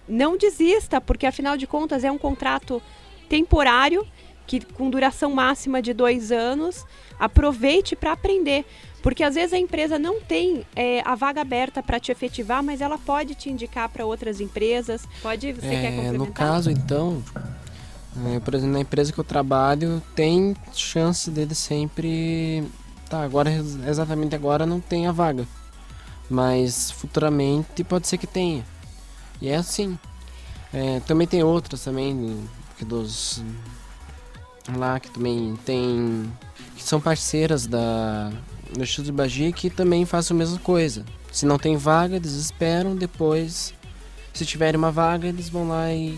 [0.08, 2.82] não desista, porque afinal de contas é um contrato
[3.28, 4.06] temporário
[4.46, 6.84] que com duração máxima de dois anos.
[7.18, 8.64] Aproveite para aprender,
[9.02, 12.80] porque às vezes a empresa não tem é, a vaga aberta para te efetivar, mas
[12.80, 15.06] ela pode te indicar para outras empresas.
[15.22, 16.18] Pode, você é, quer complementar?
[16.18, 17.22] No caso, então,
[18.34, 22.64] é, por exemplo, na empresa que eu trabalho, tem chance dele sempre.
[23.08, 23.50] Tá, agora
[23.86, 25.46] exatamente agora não tem a vaga,
[26.28, 28.64] mas futuramente pode ser que tenha.
[29.42, 29.98] E é assim.
[30.72, 32.48] É, também tem outras também,
[32.80, 33.42] dos
[34.78, 36.32] lá que também tem
[36.76, 38.30] que são parceiras da
[38.72, 41.04] do Instituto de Bagi que também fazem a mesma coisa.
[41.32, 43.74] Se não tem vaga, eles esperam, depois
[44.32, 46.16] se tiver uma vaga, eles vão lá e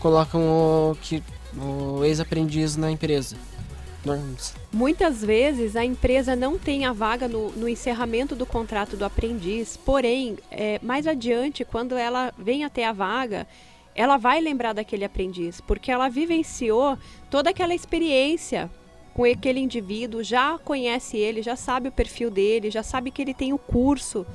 [0.00, 1.22] colocam o que
[1.54, 3.36] o ex-aprendiz na empresa.
[4.72, 9.76] Muitas vezes a empresa não tem a vaga no, no encerramento do contrato do aprendiz,
[9.76, 13.46] porém, é, mais adiante, quando ela vem até a vaga,
[13.94, 16.98] ela vai lembrar daquele aprendiz, porque ela vivenciou
[17.30, 18.70] toda aquela experiência
[19.14, 23.32] com aquele indivíduo, já conhece ele, já sabe o perfil dele, já sabe que ele
[23.32, 24.26] tem o curso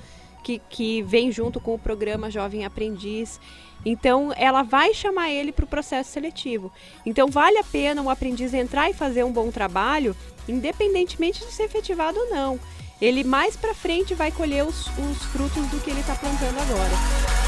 [0.43, 3.39] que, que vem junto com o programa Jovem Aprendiz.
[3.85, 6.71] Então, ela vai chamar ele para o processo seletivo.
[7.05, 10.15] Então, vale a pena um aprendiz entrar e fazer um bom trabalho,
[10.47, 12.59] independentemente de ser efetivado ou não.
[13.01, 17.41] Ele mais para frente vai colher os, os frutos do que ele está plantando agora.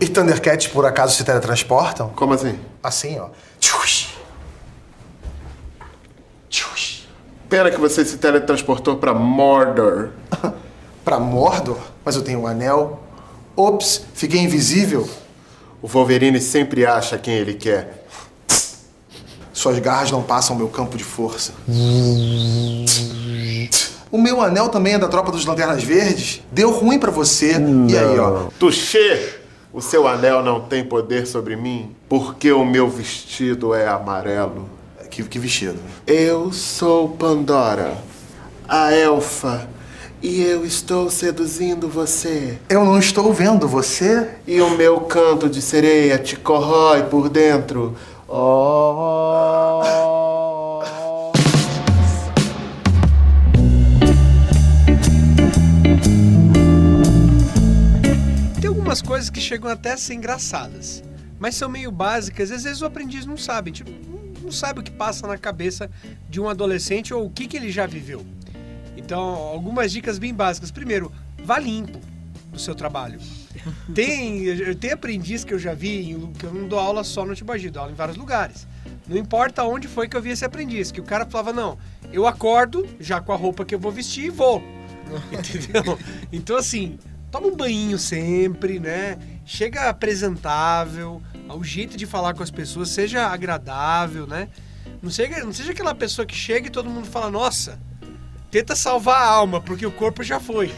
[0.00, 2.10] E Thundercats, por acaso, se teletransportam?
[2.10, 2.58] Como assim?
[2.82, 3.28] Assim, ó.
[7.48, 10.10] Pena que você se teletransportou pra Mordor.
[11.04, 11.78] pra Mordor?
[12.04, 13.00] Mas eu tenho um anel.
[13.54, 15.08] Ops, fiquei invisível.
[15.80, 18.04] O Wolverine sempre acha quem ele quer.
[19.52, 21.52] Suas garras não passam meu campo de força.
[24.10, 26.42] O meu anel também é da tropa dos Lanternas Verdes.
[26.52, 27.58] Deu ruim para você.
[27.58, 27.88] Não.
[27.88, 28.48] E aí, ó.
[28.58, 29.40] Touché!
[29.72, 34.70] O seu anel não tem poder sobre mim porque o meu vestido é amarelo.
[35.10, 35.78] Que, que vestido?
[36.06, 37.96] Eu sou Pandora,
[38.68, 39.68] a elfa.
[40.22, 42.58] E eu estou seduzindo você.
[42.68, 44.28] Eu não estou vendo você.
[44.46, 47.94] E o meu canto de sereia te corrói por dentro.
[48.28, 50.05] Oh.
[58.96, 61.02] Algumas coisas que chegam até a ser engraçadas,
[61.38, 62.50] mas são meio básicas.
[62.50, 63.70] Às vezes o aprendiz não sabe.
[63.70, 63.90] Tipo,
[64.42, 65.90] não sabe o que passa na cabeça
[66.28, 68.24] de um adolescente ou o que, que ele já viveu.
[68.96, 70.70] Então, algumas dicas bem básicas.
[70.70, 71.12] Primeiro,
[71.44, 72.00] vá limpo
[72.50, 73.18] do seu trabalho.
[73.94, 77.70] Tem, tem aprendiz que eu já vi, que eu não dou aula só no Tibagi,
[77.70, 78.66] dou aula em vários lugares.
[79.08, 81.78] Não importa onde foi que eu vi esse aprendiz, que o cara falava, não,
[82.12, 84.62] eu acordo já com a roupa que eu vou vestir e vou.
[85.32, 85.98] Entendeu?
[86.30, 86.98] Então, assim,
[87.30, 89.18] toma um banho sempre, né?
[89.44, 94.48] Chega apresentável, o jeito de falar com as pessoas seja agradável, né?
[95.02, 97.78] Não seja, não seja aquela pessoa que chega e todo mundo fala, nossa,
[98.50, 100.68] tenta salvar a alma, porque o corpo já foi.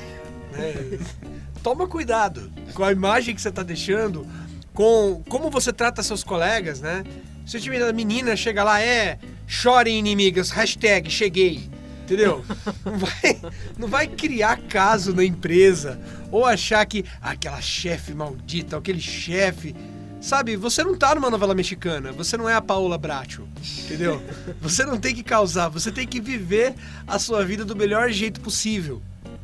[0.53, 0.99] Né?
[1.63, 4.27] Toma cuidado com a imagem que você está deixando,
[4.73, 7.05] com como você trata seus colegas, né?
[7.47, 11.71] Se time da menina chega lá, é, chorem inimigas, hashtag cheguei.
[12.09, 12.43] Entendeu?
[12.85, 13.41] Não vai,
[13.79, 16.01] não vai criar caso na empresa
[16.33, 19.77] ou achar que ah, aquela chefe maldita, aquele chefe
[20.21, 23.47] Sabe, você não tá numa novela mexicana, você não é a Paola Bracho,
[23.85, 24.21] entendeu?
[24.61, 26.75] Você não tem que causar, você tem que viver
[27.07, 29.01] a sua vida do melhor jeito possível,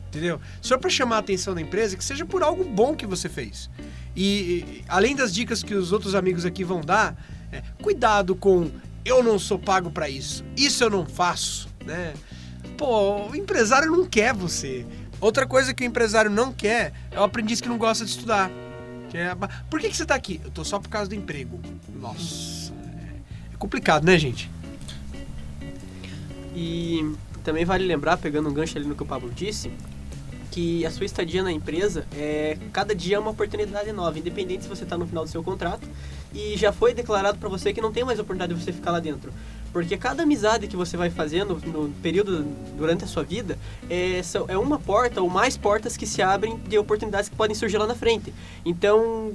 [0.09, 0.41] entendeu?
[0.61, 3.71] Só para chamar a atenção da empresa, que seja por algo bom que você fez.
[4.17, 7.17] E, e além das dicas que os outros amigos aqui vão dar,
[7.53, 8.69] é, cuidado com
[9.05, 12.15] eu não sou pago para isso, isso eu não faço, né?
[12.85, 14.85] Pô, o empresário não quer você.
[15.19, 18.51] Outra coisa que o empresário não quer é o aprendiz que não gosta de estudar.
[19.09, 19.35] Que é,
[19.71, 20.39] por que, que você tá aqui?
[20.45, 21.59] Eu tô só por causa do emprego.
[21.99, 22.75] Nossa.
[23.55, 24.51] É complicado, né, gente?
[26.55, 27.11] E
[27.43, 29.73] também vale lembrar, pegando um gancho ali no que o Pablo disse,
[30.51, 34.69] que a sua estadia na empresa é cada dia é uma oportunidade nova, independente se
[34.69, 35.89] você está no final do seu contrato
[36.35, 39.01] e já foi declarado para você que não tem mais oportunidade de você ficar lá
[39.01, 39.33] dentro.
[39.75, 42.45] Porque cada amizade que você vai fazendo no período
[42.79, 43.59] durante a sua vida
[43.91, 47.77] é, é uma porta ou mais portas que se abrem de oportunidades que podem surgir
[47.77, 48.33] lá na frente.
[48.65, 49.33] Então,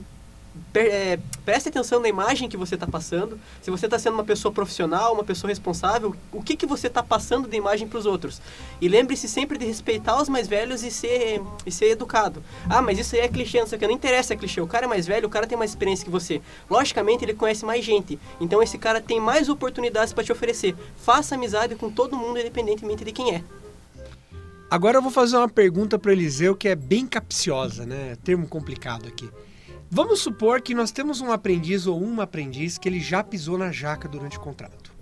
[0.73, 3.39] é, preste atenção na imagem que você está passando.
[3.61, 7.01] Se você está sendo uma pessoa profissional, uma pessoa responsável, o que, que você está
[7.01, 8.41] passando de imagem para os outros.
[8.79, 12.43] E lembre-se sempre de respeitar os mais velhos e ser, e ser educado.
[12.69, 13.87] Ah, mas isso aí é clichê, não sei o que.
[13.87, 14.61] Não interessa, é clichê.
[14.61, 16.41] O cara é mais velho, o cara tem mais experiência que você.
[16.69, 18.19] Logicamente, ele conhece mais gente.
[18.39, 20.75] Então, esse cara tem mais oportunidades para te oferecer.
[20.97, 23.43] Faça amizade com todo mundo, independentemente de quem é.
[24.69, 28.15] Agora eu vou fazer uma pergunta para Eliseu que é bem capciosa, né?
[28.23, 29.27] Termo complicado aqui.
[29.91, 33.71] Vamos supor que nós temos um aprendiz ou uma aprendiz que ele já pisou na
[33.71, 34.93] jaca durante o contrato.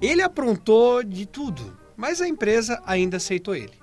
[0.00, 3.74] Ele aprontou de tudo, mas a empresa ainda aceitou ele.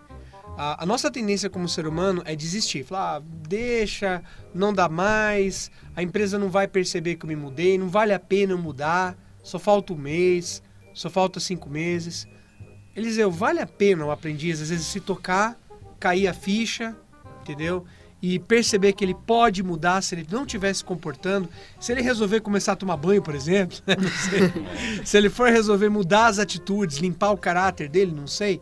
[0.58, 4.24] A, a nossa tendência como ser humano é desistir, falar, ah, deixa,
[4.56, 8.20] não dá mais, a empresa não vai perceber que eu me mudei, não vale a
[8.20, 10.64] pena mudar, só falta um mês,
[10.96, 12.28] só falta cinco meses.
[12.96, 15.60] Eliseu, vale a pena o aprendiz às vezes se tocar,
[16.00, 16.96] cair a ficha,
[17.42, 17.86] entendeu?
[18.24, 22.40] E perceber que ele pode mudar se ele não estiver se comportando, se ele resolver
[22.40, 23.78] começar a tomar banho, por exemplo,
[25.04, 28.62] se ele for resolver mudar as atitudes, limpar o caráter dele, não sei.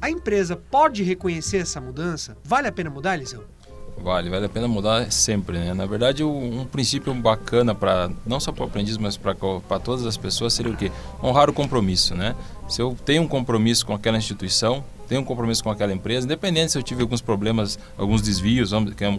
[0.00, 2.38] A empresa pode reconhecer essa mudança?
[2.42, 3.44] Vale a pena mudar, Eliseu?
[3.98, 5.74] Vale, vale a pena mudar sempre, né?
[5.74, 9.34] Na verdade, um, princípio bacana para não só para o aprendiz, mas para
[9.78, 10.90] todas as pessoas seria o quê?
[11.22, 12.34] Honrar o compromisso, né?
[12.66, 16.72] Se eu tenho um compromisso com aquela instituição, tenho um compromisso com aquela empresa, independente
[16.72, 18.70] se eu tive alguns problemas, alguns desvios,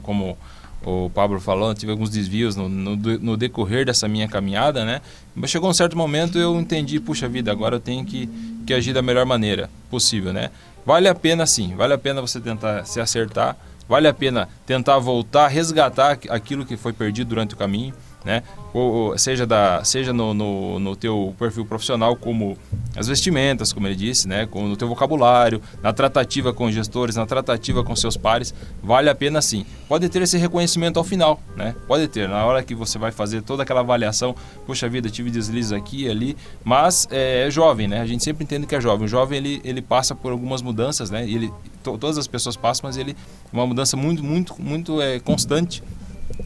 [0.01, 0.37] como
[0.85, 5.01] o Pablo falou, tive alguns desvios no, no, no, decorrer dessa minha caminhada, né?
[5.35, 8.29] Mas chegou um certo momento eu entendi, puxa vida, agora eu tenho que,
[8.65, 10.51] que agir da melhor maneira possível, né?
[10.85, 13.57] Vale a pena sim, vale a pena você tentar se acertar,
[13.89, 17.93] vale a pena tentar voltar, resgatar aquilo que foi perdido durante o caminho,
[18.27, 18.43] né?
[18.73, 22.57] Ou, seja da, seja no, no, no, teu perfil profissional como
[22.93, 24.47] as vestimentas, como ele disse, né?
[24.53, 29.41] no teu vocabulário, na tratativa com gestores, na tratativa com seus pares, vale a pena
[29.41, 29.65] sim.
[29.87, 31.73] Pode ter esse reconhecimento ao final, né?
[31.87, 34.35] Pode ter, na hora que você vai fazer toda aquela avaliação,
[34.65, 38.01] puxa vida, tive deslizes aqui e ali, mas é, é, jovem, né?
[38.01, 39.05] A gente sempre entende que é jovem.
[39.05, 41.23] O jovem, ele, ele passa por algumas mudanças, né?
[41.23, 41.49] Ele,
[41.81, 43.15] to, todas as pessoas passam, mas ele
[43.53, 45.81] uma mudança muito, muito, muito é, constante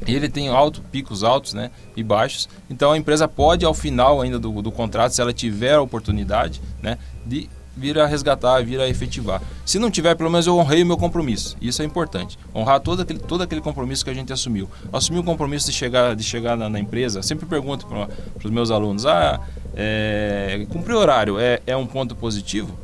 [0.08, 2.50] ele tem alto, picos altos né, e baixos.
[2.70, 6.62] Então a empresa pode, ao final ainda do, do contrato, se ela tiver a oportunidade,
[6.82, 9.41] né, de vir a resgatar, vir a efetivar.
[9.65, 11.56] Se não tiver, pelo menos eu honrei o meu compromisso.
[11.62, 12.38] Isso é importante.
[12.54, 14.70] Honrar todo aquele, todo aquele compromisso que a gente assumiu.
[14.91, 18.08] Assumir o compromisso de chegar, de chegar na, na empresa, sempre pergunto para
[18.44, 19.39] os meus alunos: ah,
[19.74, 22.78] é, cumprir horário é, é um ponto positivo?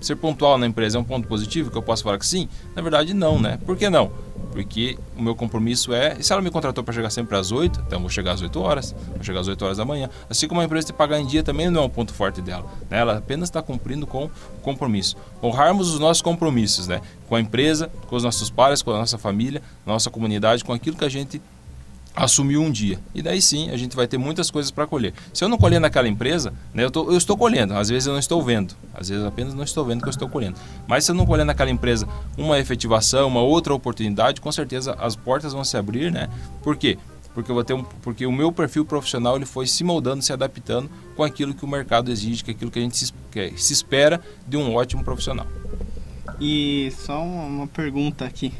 [0.00, 2.48] Ser pontual na empresa é um ponto positivo que eu posso falar que sim?
[2.74, 3.58] Na verdade, não, né?
[3.66, 4.10] Por que não?
[4.52, 7.84] Porque o meu compromisso é, e se ela me contratou para chegar sempre às 8,
[7.86, 10.10] então eu vou chegar às 8 horas, vou chegar às 8 horas da manhã.
[10.28, 12.64] Assim como a empresa te pagar em dia também não é um ponto forte dela.
[12.88, 12.98] Né?
[12.98, 15.16] Ela apenas está cumprindo com o compromisso.
[15.42, 17.00] Honrarmos os nossos compromissos, né?
[17.28, 20.96] Com a empresa, com os nossos pais, com a nossa família, nossa comunidade, com aquilo
[20.96, 21.40] que a gente
[22.14, 22.98] assumiu um dia.
[23.14, 25.14] E daí sim a gente vai ter muitas coisas para colher.
[25.32, 28.12] Se eu não colher naquela empresa, né, eu, tô, eu, estou colhendo, às vezes eu
[28.12, 30.58] não estou vendo, às vezes apenas não estou vendo que eu estou colhendo.
[30.86, 35.16] Mas se eu não colher naquela empresa uma efetivação, uma outra oportunidade, com certeza as
[35.16, 36.28] portas vão se abrir, né?
[36.62, 36.98] Por quê?
[37.32, 40.32] Porque, eu vou ter um, porque o meu perfil profissional ele foi se moldando, se
[40.32, 43.72] adaptando com aquilo que o mercado exige, com aquilo que a gente se, que se
[43.72, 45.46] espera de um ótimo profissional.
[46.40, 48.52] E só uma, uma pergunta aqui.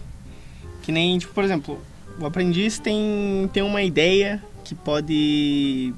[0.82, 1.80] Que nem, tipo, por exemplo,
[2.20, 5.94] o aprendiz tem, tem uma ideia que pode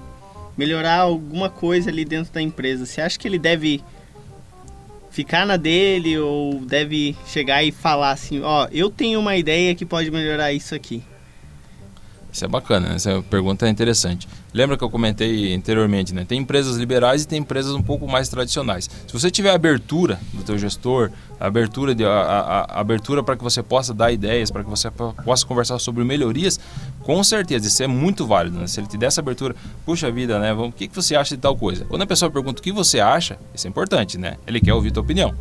[0.57, 2.87] melhorar alguma coisa ali dentro da empresa.
[2.87, 3.83] Você acha que ele deve
[5.11, 9.85] ficar na dele ou deve chegar e falar assim, ó, eu tenho uma ideia que
[9.85, 11.03] pode melhorar isso aqui?
[12.33, 14.27] Isso é bacana, essa pergunta é interessante.
[14.55, 16.25] Lembra que eu comentei anteriormente, né?
[16.27, 18.89] Tem empresas liberais e tem empresas um pouco mais tradicionais.
[19.07, 21.11] Se você tiver abertura do teu gestor,
[21.47, 24.91] abertura de, a, a, a abertura para que você possa dar ideias, para que você
[24.91, 26.59] possa conversar sobre melhorias,
[27.03, 28.59] com certeza isso é muito válido.
[28.59, 28.67] Né?
[28.67, 29.55] Se ele te der essa abertura,
[29.85, 30.53] puxa vida, né?
[30.53, 31.85] o que, que você acha de tal coisa?
[31.85, 34.37] Quando a pessoa pergunta o que você acha, isso é importante, né?
[34.47, 35.35] Ele quer ouvir tua opinião.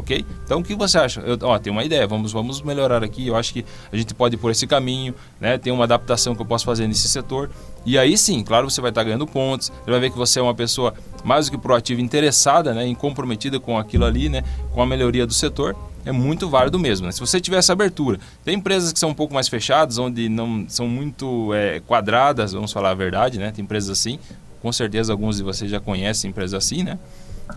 [0.00, 0.24] Ok?
[0.44, 1.20] Então o que você acha?
[1.20, 3.28] Eu, ó, tem uma ideia, vamos, vamos melhorar aqui.
[3.28, 5.58] Eu acho que a gente pode ir por esse caminho, né?
[5.58, 7.50] Tem uma adaptação que eu posso fazer nesse setor.
[7.86, 9.70] E aí sim, claro, você vai estar ganhando pontos.
[9.82, 10.94] Ele vai ver que você é uma pessoa
[11.24, 12.86] mais do que proativa, interessada, né?
[12.86, 14.42] E comprometida com aquilo ali, né?
[14.72, 15.76] Com a melhoria do setor.
[16.04, 17.06] É muito válido mesmo.
[17.06, 17.12] Né?
[17.12, 20.64] Se você tiver essa abertura, tem empresas que são um pouco mais fechadas, onde não
[20.66, 23.50] são muito é, quadradas, vamos falar a verdade, né?
[23.50, 24.18] Tem empresas assim.
[24.62, 26.98] Com certeza alguns de vocês já conhecem empresas assim, né?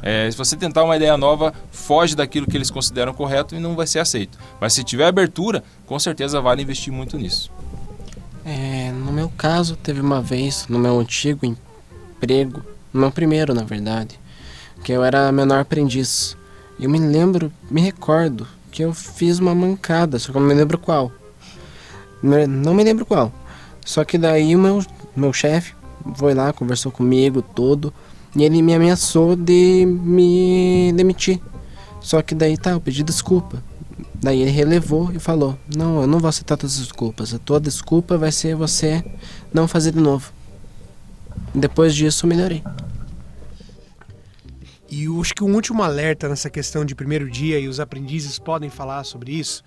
[0.01, 3.75] É, se você tentar uma ideia nova, foge daquilo que eles consideram correto e não
[3.75, 4.37] vai ser aceito.
[4.59, 7.51] Mas se tiver abertura, com certeza vale investir muito nisso.
[8.45, 13.63] É, no meu caso, teve uma vez, no meu antigo emprego, no meu primeiro, na
[13.63, 14.19] verdade,
[14.83, 16.35] que eu era menor aprendiz.
[16.79, 20.55] Eu me lembro, me recordo, que eu fiz uma mancada, só que eu não me
[20.55, 21.11] lembro qual.
[22.21, 23.31] Não me lembro qual.
[23.85, 24.83] Só que daí o meu,
[25.15, 25.73] meu chefe
[26.15, 27.93] foi lá, conversou comigo todo.
[28.35, 31.39] E ele me ameaçou de me demitir.
[32.01, 33.63] Só que daí tá, eu pedi desculpa.
[34.15, 37.33] Daí ele relevou e falou: Não, eu não vou aceitar todas as desculpas.
[37.33, 39.03] A tua desculpa vai ser você
[39.53, 40.31] não fazer de novo.
[41.53, 42.63] Depois disso, eu melhorei.
[44.89, 48.37] E eu acho que um último alerta nessa questão de primeiro dia, e os aprendizes
[48.37, 49.63] podem falar sobre isso.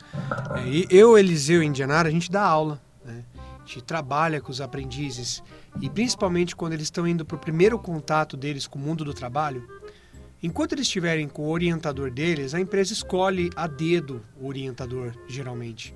[0.57, 2.81] É, eu, Eliseu e Indianara, a gente dá aula.
[3.05, 3.25] Né?
[3.35, 5.43] A gente trabalha com os aprendizes
[5.81, 9.13] e principalmente quando eles estão indo para o primeiro contato deles com o mundo do
[9.13, 9.67] trabalho,
[10.43, 15.95] enquanto eles estiverem com o orientador deles, a empresa escolhe a dedo o orientador, geralmente.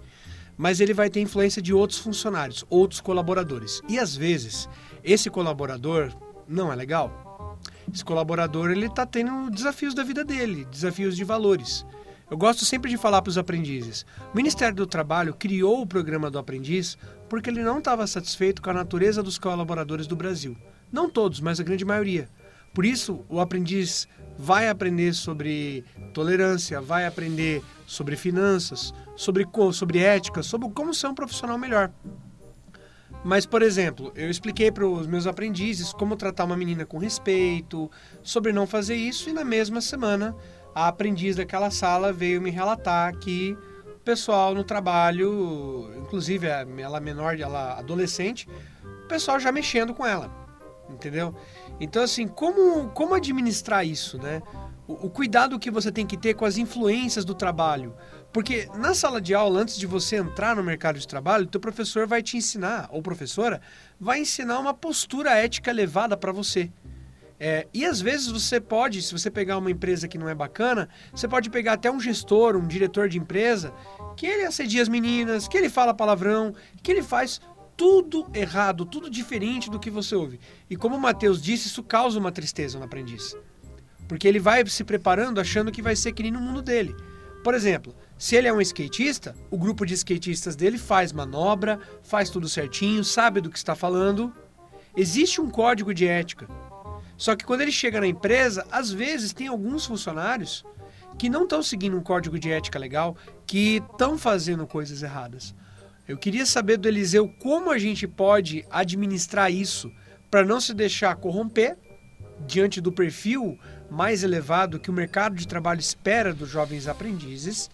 [0.56, 3.80] Mas ele vai ter influência de outros funcionários, outros colaboradores.
[3.88, 4.68] E às vezes,
[5.02, 6.12] esse colaborador
[6.46, 7.58] não é legal.
[7.92, 11.86] Esse colaborador ele está tendo desafios da vida dele, desafios de valores.
[12.30, 14.06] Eu gosto sempre de falar para os aprendizes.
[14.32, 16.96] O Ministério do Trabalho criou o programa do aprendiz
[17.28, 20.56] porque ele não estava satisfeito com a natureza dos colaboradores do Brasil.
[20.92, 22.28] Não todos, mas a grande maioria.
[22.72, 24.06] Por isso, o aprendiz
[24.38, 31.14] vai aprender sobre tolerância, vai aprender sobre finanças, sobre, sobre ética, sobre como ser um
[31.14, 31.90] profissional melhor.
[33.24, 37.90] Mas, por exemplo, eu expliquei para os meus aprendizes como tratar uma menina com respeito,
[38.22, 40.34] sobre não fazer isso, e na mesma semana
[40.74, 43.56] a aprendiz daquela sala veio me relatar que
[43.86, 48.48] o pessoal no trabalho, inclusive ela menor, ela adolescente,
[49.04, 50.30] o pessoal já mexendo com ela,
[50.88, 51.34] entendeu?
[51.78, 54.42] Então assim, como como administrar isso, né?
[54.86, 57.94] O, o cuidado que você tem que ter com as influências do trabalho,
[58.32, 62.06] porque na sala de aula, antes de você entrar no mercado de trabalho, teu professor
[62.06, 63.60] vai te ensinar, ou professora,
[63.98, 66.70] vai ensinar uma postura ética elevada para você.
[67.42, 70.90] É, e às vezes você pode, se você pegar uma empresa que não é bacana,
[71.10, 73.72] você pode pegar até um gestor, um diretor de empresa,
[74.14, 77.40] que ele assedia as meninas, que ele fala palavrão, que ele faz
[77.78, 80.38] tudo errado, tudo diferente do que você ouve.
[80.68, 83.34] E como o Matheus disse, isso causa uma tristeza no aprendiz.
[84.06, 86.94] Porque ele vai se preparando achando que vai ser que nem no mundo dele.
[87.42, 92.28] Por exemplo, se ele é um skatista, o grupo de skatistas dele faz manobra, faz
[92.28, 94.30] tudo certinho, sabe do que está falando.
[94.94, 96.46] Existe um código de ética.
[97.20, 100.64] Só que quando ele chega na empresa, às vezes tem alguns funcionários
[101.18, 103.14] que não estão seguindo um código de ética legal,
[103.46, 105.54] que estão fazendo coisas erradas.
[106.08, 109.92] Eu queria saber do Eliseu como a gente pode administrar isso
[110.30, 111.76] para não se deixar corromper
[112.46, 113.58] diante do perfil
[113.90, 117.68] mais elevado que o mercado de trabalho espera dos jovens aprendizes.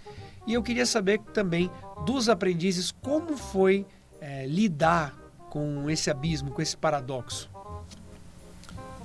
[0.45, 1.71] E eu queria saber também
[2.05, 3.87] dos aprendizes como foi
[4.21, 5.17] é, lidar
[5.51, 7.49] com esse abismo, com esse paradoxo.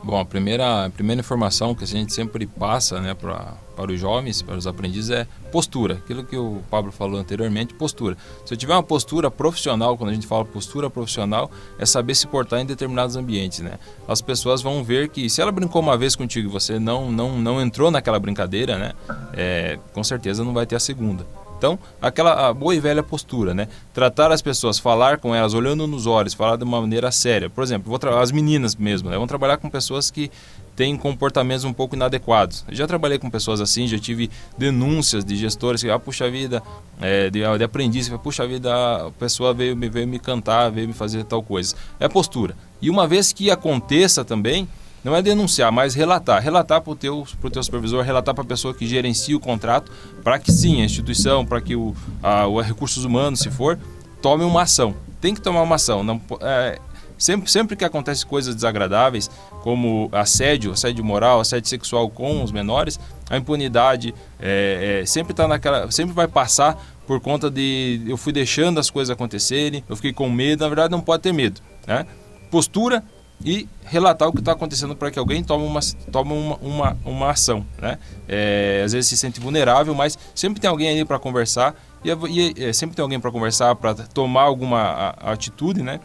[0.03, 3.99] Bom, a primeira, a primeira informação que a gente sempre passa né, pra, para os
[3.99, 5.95] jovens, para os aprendizes, é postura.
[5.95, 8.17] Aquilo que o Pablo falou anteriormente, postura.
[8.43, 12.25] Se eu tiver uma postura profissional, quando a gente fala postura profissional, é saber se
[12.25, 13.59] portar em determinados ambientes.
[13.59, 13.77] Né?
[14.07, 17.37] As pessoas vão ver que se ela brincou uma vez contigo e você não, não,
[17.37, 18.93] não entrou naquela brincadeira, né,
[19.33, 21.25] é, com certeza não vai ter a segunda.
[21.61, 23.67] Então, aquela boa e velha postura, né?
[23.93, 27.51] Tratar as pessoas, falar com elas, olhando nos olhos, falar de uma maneira séria.
[27.51, 29.15] Por exemplo, as meninas mesmo, né?
[29.15, 30.31] Vão trabalhar com pessoas que
[30.75, 32.65] têm comportamentos um pouco inadequados.
[32.67, 36.63] Eu já trabalhei com pessoas assim, já tive denúncias de gestores que, ah, puxa vida,
[36.99, 41.23] é, de, de aprendiz, puxa vida, a pessoa veio, veio me cantar, veio me fazer
[41.25, 41.75] tal coisa.
[41.99, 42.55] É postura.
[42.81, 44.67] E uma vez que aconteça também,
[45.03, 46.41] não é denunciar, mas relatar.
[46.41, 49.91] Relatar para o teu, teu supervisor, relatar para a pessoa que gerencia o contrato,
[50.23, 53.79] para que sim, a instituição, para que o, a, o recursos humanos, se for,
[54.21, 54.95] tome uma ação.
[55.19, 56.03] Tem que tomar uma ação.
[56.03, 56.79] Não, é,
[57.17, 59.29] sempre, sempre que acontece coisas desagradáveis,
[59.61, 62.99] como assédio, assédio moral, assédio sexual com os menores,
[63.29, 66.77] a impunidade é, é, sempre tá naquela, sempre vai passar
[67.07, 70.61] por conta de eu fui deixando as coisas acontecerem, eu fiquei com medo.
[70.61, 72.05] Na verdade, não pode ter medo, né?
[72.49, 73.03] Postura
[73.43, 75.79] e relatar o que está acontecendo para que alguém tome uma,
[76.11, 77.65] tome uma, uma, uma ação.
[77.81, 77.97] Né?
[78.27, 82.63] É, às vezes se sente vulnerável, mas sempre tem alguém ali para conversar e, e
[82.63, 85.99] é, sempre tem alguém para conversar, para tomar alguma a, a atitude, né?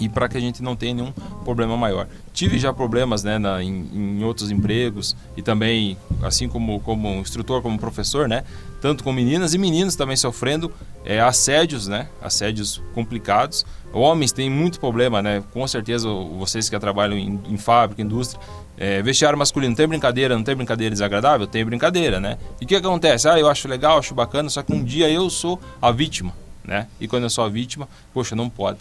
[0.00, 1.12] e para que a gente não tenha nenhum
[1.44, 2.06] problema maior.
[2.32, 7.62] Tive já problemas né, na, em, em, outros empregos e também, assim como, como instrutor,
[7.62, 8.44] como professor, né,
[8.80, 10.72] tanto com meninas e meninos também sofrendo
[11.04, 13.64] é, assédios, né, assédios complicados.
[13.92, 18.40] Homens têm muito problema, né, com certeza vocês que trabalham em, em fábrica, indústria,
[18.78, 21.46] é, vestiário masculino tem brincadeira, não tem brincadeira desagradável?
[21.46, 22.36] Tem brincadeira, né?
[22.60, 23.26] E o que acontece?
[23.28, 26.86] Ah, eu acho legal, acho bacana, só que um dia eu sou a vítima, né?
[27.00, 28.78] E quando eu sou a vítima, poxa, não pode.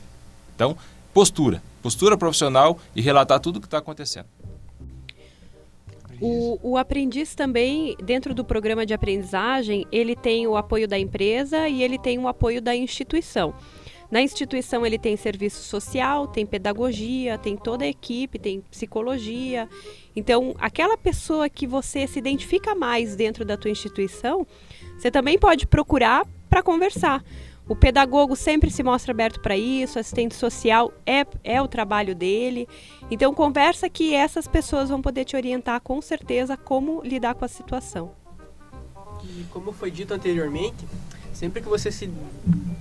[0.54, 0.78] Então,
[1.14, 4.26] postura, postura profissional e relatar tudo o que está acontecendo.
[6.22, 11.68] O, o, aprendiz também, dentro do programa de aprendizagem, ele tem o apoio da empresa
[11.68, 13.53] e ele tem o apoio da instituição.
[14.09, 19.68] Na instituição ele tem serviço social, tem pedagogia, tem toda a equipe, tem psicologia.
[20.16, 24.45] Então, aquela pessoa que você se identifica mais dentro da tua instituição,
[24.97, 27.24] você também pode procurar para conversar.
[27.68, 32.68] O pedagogo sempre se mostra aberto para isso, assistente social é, é o trabalho dele.
[33.09, 37.47] Então, conversa que essas pessoas vão poder te orientar com certeza como lidar com a
[37.47, 38.11] situação.
[39.24, 40.86] E como foi dito anteriormente,
[41.34, 42.07] sempre que você se,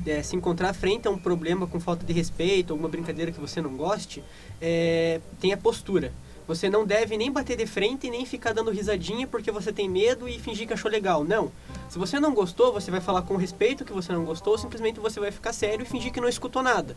[0.05, 3.63] é, se encontrar frente a um problema com falta de respeito, alguma brincadeira que você
[3.63, 4.23] não goste,
[4.61, 6.13] é, tenha postura.
[6.47, 10.29] Você não deve nem bater de frente nem ficar dando risadinha porque você tem medo
[10.29, 11.25] e fingir que achou legal.
[11.25, 11.51] Não.
[11.89, 15.19] Se você não gostou, você vai falar com respeito que você não gostou, simplesmente você
[15.19, 16.95] vai ficar sério e fingir que não escutou nada.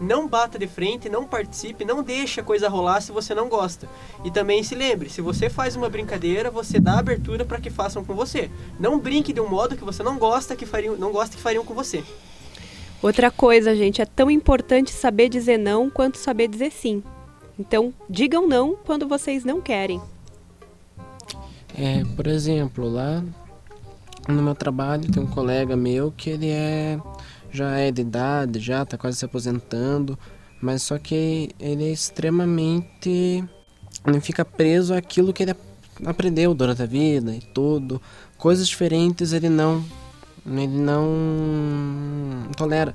[0.00, 3.88] Não bata de frente, não participe, não deixe a coisa rolar se você não gosta.
[4.24, 8.04] E também se lembre, se você faz uma brincadeira, você dá abertura para que façam
[8.04, 8.48] com você.
[8.78, 11.64] Não brinque de um modo que você não gosta que fariam, não gosta que fariam
[11.64, 12.04] com você.
[13.02, 17.02] Outra coisa, gente, é tão importante saber dizer não quanto saber dizer sim.
[17.58, 20.00] Então, digam não quando vocês não querem.
[21.76, 23.22] É, por exemplo, lá
[24.28, 26.98] no meu trabalho tem um colega meu que ele é
[27.50, 30.18] já é de idade, já está quase se aposentando,
[30.60, 33.44] mas só que ele é extremamente
[34.06, 35.54] ele fica preso àquilo que ele
[36.04, 38.00] aprendeu durante a vida e tudo.
[38.36, 39.84] Coisas diferentes ele não
[40.46, 42.94] ele não tolera.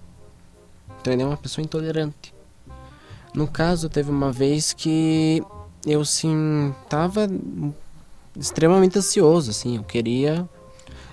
[1.00, 2.34] Então ele é uma pessoa intolerante.
[3.34, 5.44] No caso, teve uma vez que
[5.86, 7.28] eu sim tava
[8.38, 10.48] extremamente ansioso, assim, eu queria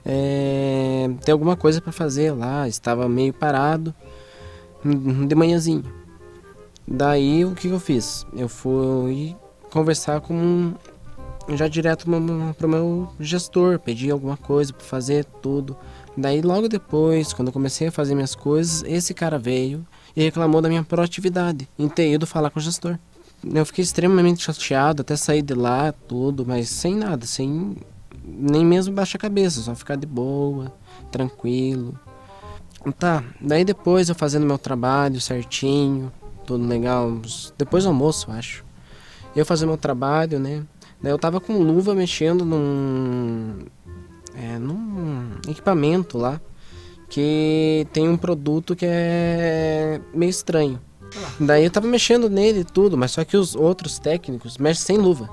[0.05, 3.95] é, ter alguma coisa para fazer lá, estava meio parado
[5.27, 5.85] de manhãzinho.
[6.87, 8.25] Daí o que eu fiz?
[8.33, 9.35] Eu fui
[9.71, 10.75] conversar com
[11.49, 12.07] já direto
[12.57, 15.77] pro meu gestor, pedi alguma coisa para fazer tudo.
[16.17, 19.87] Daí logo depois, quando eu comecei a fazer minhas coisas, esse cara veio
[20.17, 22.99] e reclamou da minha proatividade em ter ido falar com o gestor.
[23.45, 27.77] Eu fiquei extremamente chateado, até sair de lá, tudo, mas sem nada, sem
[28.25, 30.73] nem mesmo baixar a cabeça, só ficar de boa,
[31.13, 31.95] tranquilo.
[32.99, 36.11] Tá, daí depois eu fazendo meu trabalho certinho,
[36.47, 37.21] tudo legal,
[37.59, 38.65] depois do almoço, acho.
[39.35, 40.65] Eu fazendo meu trabalho, né?
[41.03, 43.67] Daí eu tava com luva mexendo num.
[44.35, 46.41] É, num equipamento lá
[47.09, 50.81] que tem um produto que é meio estranho.
[51.41, 54.99] Daí eu tava mexendo nele e tudo, mas só que os outros técnicos mexem sem
[54.99, 55.29] luva,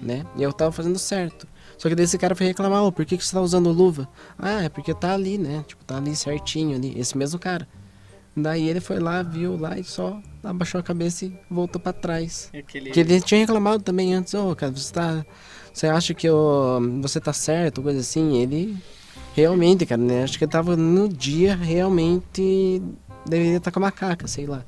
[0.00, 0.24] né?
[0.36, 1.46] E eu tava fazendo certo.
[1.76, 4.08] Só que daí esse cara foi reclamar, oh, por que, que você tá usando luva?
[4.38, 5.64] Ah, é porque tá ali, né?
[5.66, 7.68] Tipo, tá ali certinho ali, esse mesmo cara.
[8.36, 12.50] Daí ele foi lá, viu lá e só abaixou a cabeça e voltou para trás.
[12.56, 12.90] Aquele...
[12.90, 15.24] Que ele tinha reclamado também antes, ô, oh, cara, você tá.
[15.72, 18.36] Você acha que oh, você tá certo, coisa assim?
[18.38, 18.76] Ele
[19.34, 20.22] Realmente, cara, né?
[20.22, 22.80] Acho que eu tava no dia realmente.
[23.26, 24.64] Deveria estar com a macaca, sei lá.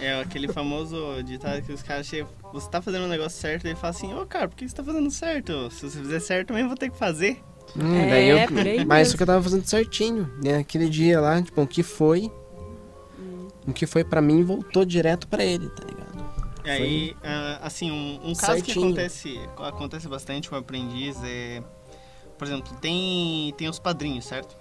[0.00, 2.28] É aquele famoso ditado que os caras chegam.
[2.52, 4.56] Você tá fazendo o um negócio certo e ele fala assim: Ô, oh, cara, por
[4.56, 5.70] que você tá fazendo certo?
[5.70, 7.40] Se você fizer certo, também vou ter que fazer.
[7.76, 10.28] Hum, é, daí eu, mas isso que eu tava fazendo certinho.
[10.42, 10.58] Né?
[10.58, 12.30] Aquele dia lá, tipo, o que foi.
[13.20, 13.46] Hum.
[13.68, 16.08] O que foi para mim voltou direto para ele, tá ligado?
[16.64, 18.64] E aí, uh, assim, um, um caso certinho.
[18.64, 21.62] que acontece, acontece bastante com o aprendiz é
[22.38, 24.56] por exemplo, tem, tem os padrinhos, certo?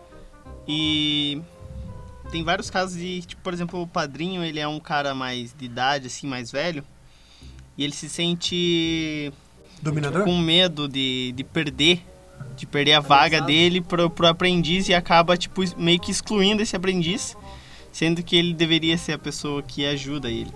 [0.68, 1.42] E
[2.32, 5.66] tem vários casos de, tipo, por exemplo, o padrinho, ele é um cara mais de
[5.66, 6.84] idade, assim, mais velho,
[7.78, 9.32] e ele se sente
[9.82, 10.24] Dominador?
[10.24, 12.02] com medo de, de perder,
[12.56, 16.76] de perder a vaga dele pro, pro aprendiz e acaba, tipo, meio que excluindo esse
[16.76, 17.38] aprendiz,
[17.92, 20.52] sendo que ele deveria ser a pessoa que ajuda ele.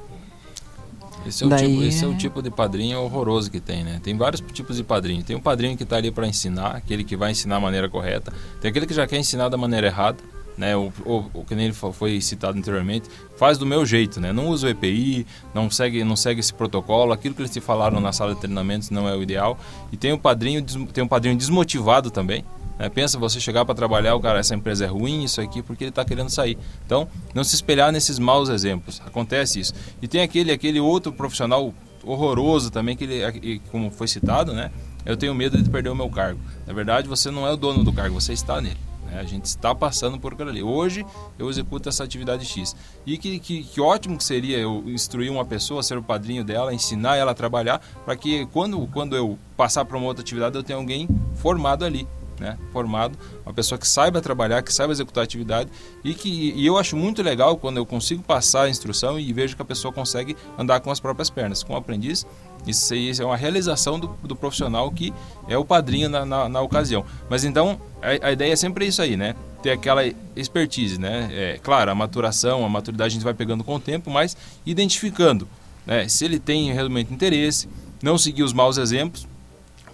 [1.26, 1.67] Esse é, Daí...
[1.67, 3.99] tipo, esse é o tipo de padrinho horroroso que tem, né?
[4.03, 5.24] Tem vários tipos de padrinho.
[5.24, 8.34] Tem um padrinho que está ali para ensinar, aquele que vai ensinar a maneira correta.
[8.59, 10.17] Tem aquele que já quer ensinar da maneira errada,
[10.57, 10.76] né?
[10.76, 14.32] O, o, o que nem foi citado anteriormente, faz do meu jeito, né?
[14.32, 17.99] Não usa o EPI, não segue, não segue esse protocolo, aquilo que eles te falaram
[17.99, 19.59] na sala de treinamentos não é o ideal.
[19.91, 22.43] E tem um padrinho, tem um padrinho desmotivado também.
[22.82, 22.89] Né?
[22.89, 25.89] Pensa você chegar para trabalhar, o cara, essa empresa é ruim, isso aqui, porque ele
[25.89, 26.57] está querendo sair.
[26.84, 28.99] Então, não se espelhar nesses maus exemplos.
[29.05, 29.73] Acontece isso.
[30.01, 31.71] E tem aquele, aquele outro profissional
[32.03, 34.71] horroroso também, que ele, como foi citado, né?
[35.05, 36.39] Eu tenho medo de perder o meu cargo.
[36.65, 38.77] Na verdade, você não é o dono do cargo, você está nele.
[39.05, 39.19] né?
[39.19, 40.63] A gente está passando por aquilo ali.
[40.63, 41.05] Hoje
[41.38, 42.75] eu executo essa atividade X.
[43.05, 46.73] E que, que, que ótimo que seria eu instruir uma pessoa, ser o padrinho dela,
[46.73, 50.63] ensinar ela a trabalhar, para que quando, quando eu passar para uma outra atividade eu
[50.63, 52.07] tenha alguém formado ali.
[52.41, 53.15] Né, formado,
[53.45, 55.69] uma pessoa que saiba trabalhar, que saiba executar atividade
[56.03, 59.55] e que e eu acho muito legal quando eu consigo passar a instrução e vejo
[59.55, 61.61] que a pessoa consegue andar com as próprias pernas.
[61.61, 62.25] Com o aprendiz,
[62.65, 65.13] isso aí é uma realização do, do profissional que
[65.47, 67.05] é o padrinho na, na, na ocasião.
[67.29, 69.35] Mas então, a, a, ideia é sempre isso aí, né?
[69.61, 70.01] Ter aquela
[70.35, 71.29] expertise, né?
[71.31, 74.35] É, claro, a maturação, a maturidade a gente vai pegando com o tempo, mas
[74.65, 75.47] identificando
[75.85, 76.07] né?
[76.07, 77.69] se ele tem realmente interesse,
[78.01, 79.27] não seguir os maus exemplos,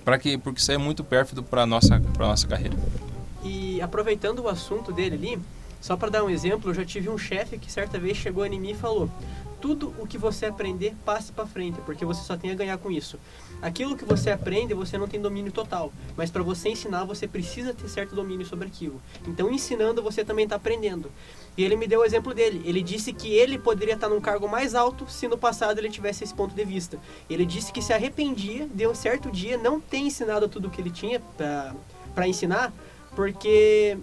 [0.08, 2.78] para que porque isso é muito pérfido para nossa para nossa carreira.
[3.43, 5.39] E aproveitando o assunto dele ali,
[5.82, 8.58] só para dar um exemplo, eu já tive um chefe que certa vez chegou em
[8.58, 9.12] mim e falou:
[9.62, 12.91] tudo o que você aprender, passe para frente, porque você só tem a ganhar com
[12.91, 13.20] isso.
[13.62, 17.74] Aquilo que você aprende, você não tem domínio total, mas para você ensinar, você precisa
[17.74, 19.01] ter certo domínio sobre aquilo.
[19.28, 21.12] Então, ensinando, você também está aprendendo.
[21.58, 22.62] E ele me deu o exemplo dele.
[22.66, 26.24] Ele disse que ele poderia estar num cargo mais alto se no passado ele tivesse
[26.24, 26.99] esse ponto de vista.
[27.28, 30.80] Ele disse que se arrependia de um certo dia não ter ensinado tudo o que
[30.80, 31.20] ele tinha
[32.14, 32.72] para ensinar,
[33.16, 33.97] porque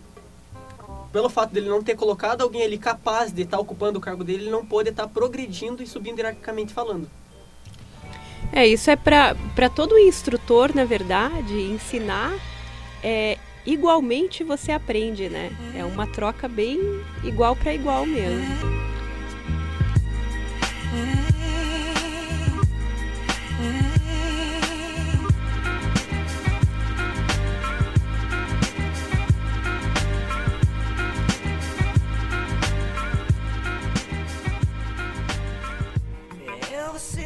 [1.15, 4.43] pelo fato dele não ter colocado alguém ali capaz de estar ocupando o cargo dele,
[4.43, 7.09] ele não pôde estar progredindo e subindo hierarquicamente falando.
[8.53, 12.35] É, isso é para todo instrutor, na verdade, ensinar
[13.01, 15.53] é, igualmente você aprende, né?
[15.77, 16.81] É uma troca bem
[17.23, 18.85] igual para igual mesmo.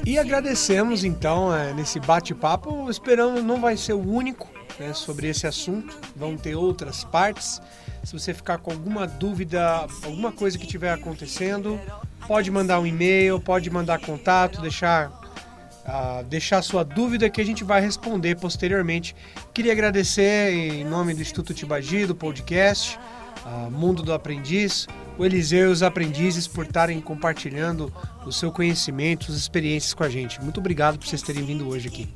[0.09, 2.89] E agradecemos então é, nesse bate-papo.
[2.89, 4.49] Esperamos não vai ser o único
[4.81, 5.95] né, sobre esse assunto.
[6.17, 7.61] Vão ter outras partes.
[8.03, 11.79] Se você ficar com alguma dúvida, alguma coisa que estiver acontecendo,
[12.27, 17.63] pode mandar um e-mail, pode mandar contato, deixar uh, deixar sua dúvida que a gente
[17.63, 19.15] vai responder posteriormente.
[19.53, 22.99] Queria agradecer em nome do Instituto Tibagi, do podcast,
[23.45, 24.89] uh, Mundo do Aprendiz,
[25.19, 27.93] o Eliseu e os aprendizes por estarem compartilhando
[28.25, 30.41] o seu conhecimento, suas experiências com a gente.
[30.41, 32.09] Muito obrigado por vocês terem vindo hoje aqui.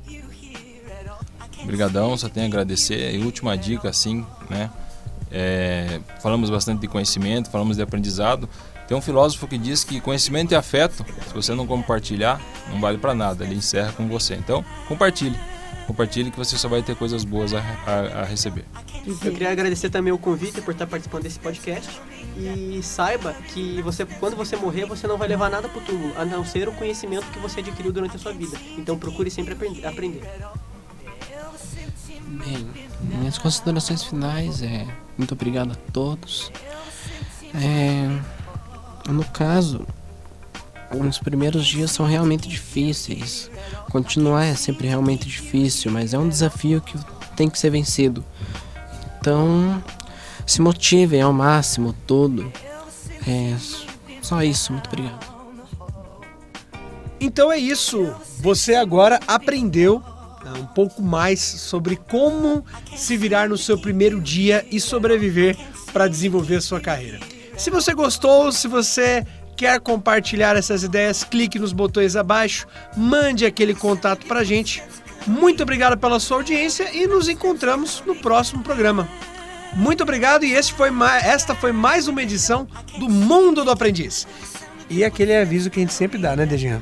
[1.61, 3.13] Obrigadão, só tenho a agradecer.
[3.13, 4.69] E última dica, assim, né?
[5.31, 8.47] É, falamos bastante de conhecimento, falamos de aprendizado.
[8.87, 12.39] Tem um filósofo que diz que conhecimento e afeto, se você não compartilhar,
[12.69, 13.43] não vale para nada.
[13.43, 14.35] Ele encerra com você.
[14.35, 15.37] Então, compartilhe.
[15.87, 18.65] Compartilhe que você só vai ter coisas boas a, a, a receber.
[19.05, 21.89] Eu queria agradecer também o convite por estar participando desse podcast
[22.37, 26.13] e saiba que você, quando você morrer, você não vai levar nada para o túmulo,
[26.17, 28.57] a não ser o conhecimento que você adquiriu durante a sua vida.
[28.77, 29.53] Então procure sempre
[29.85, 30.21] aprender.
[32.25, 32.67] Bem,
[33.01, 36.51] minhas considerações finais é muito obrigado a todos.
[37.53, 38.07] É,
[39.11, 39.85] no caso,
[40.95, 43.49] os primeiros dias são realmente difíceis.
[43.89, 46.97] Continuar é sempre realmente difícil, mas é um desafio que
[47.35, 48.23] tem que ser vencido.
[49.19, 49.81] Então,
[50.45, 52.51] se motivem ao máximo todo.
[53.27, 53.55] É
[54.21, 55.33] só isso, muito obrigado.
[57.19, 58.13] Então é isso.
[58.39, 60.03] Você agora aprendeu
[60.43, 62.65] né, um pouco mais sobre como
[62.95, 65.57] se virar no seu primeiro dia e sobreviver
[65.93, 67.19] para desenvolver a sua carreira.
[67.57, 69.25] Se você gostou, se você
[69.55, 74.83] quer compartilhar essas ideias, clique nos botões abaixo, mande aquele contato para gente.
[75.25, 79.07] Muito obrigado pela sua audiência e nos encontramos no próximo programa.
[79.75, 80.89] Muito obrigado e foi
[81.23, 82.67] esta foi mais uma edição
[82.99, 84.27] do Mundo do Aprendiz.
[84.89, 86.81] E aquele aviso que a gente sempre dá, né, Dejan?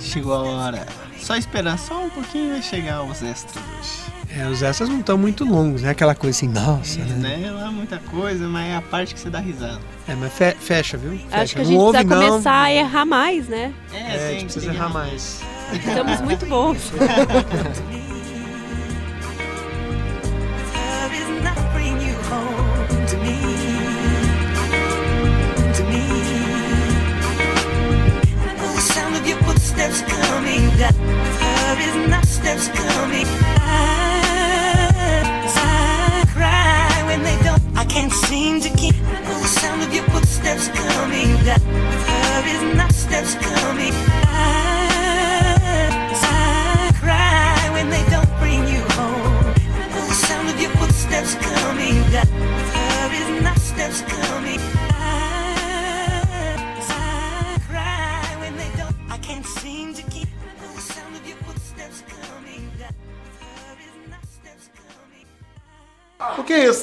[0.00, 0.86] Chegou a hora.
[1.18, 4.17] Só esperar só um pouquinho vai chegar os extras hoje.
[4.30, 5.90] É, os extras não estão muito longos, né?
[5.90, 7.36] Aquela coisa assim, nossa, é, né?
[7.38, 7.50] né?
[7.50, 9.80] Não é muita coisa, mas é a parte que você dá risada.
[10.06, 11.12] É, mas fe fecha, viu?
[11.12, 11.42] Fecha.
[11.42, 12.28] Acho que a não gente ouve, precisa não.
[12.28, 13.72] começar a errar mais, né?
[13.92, 15.40] É, É, a tem, gente precisa errar mais.
[15.72, 16.92] Estamos muito bons.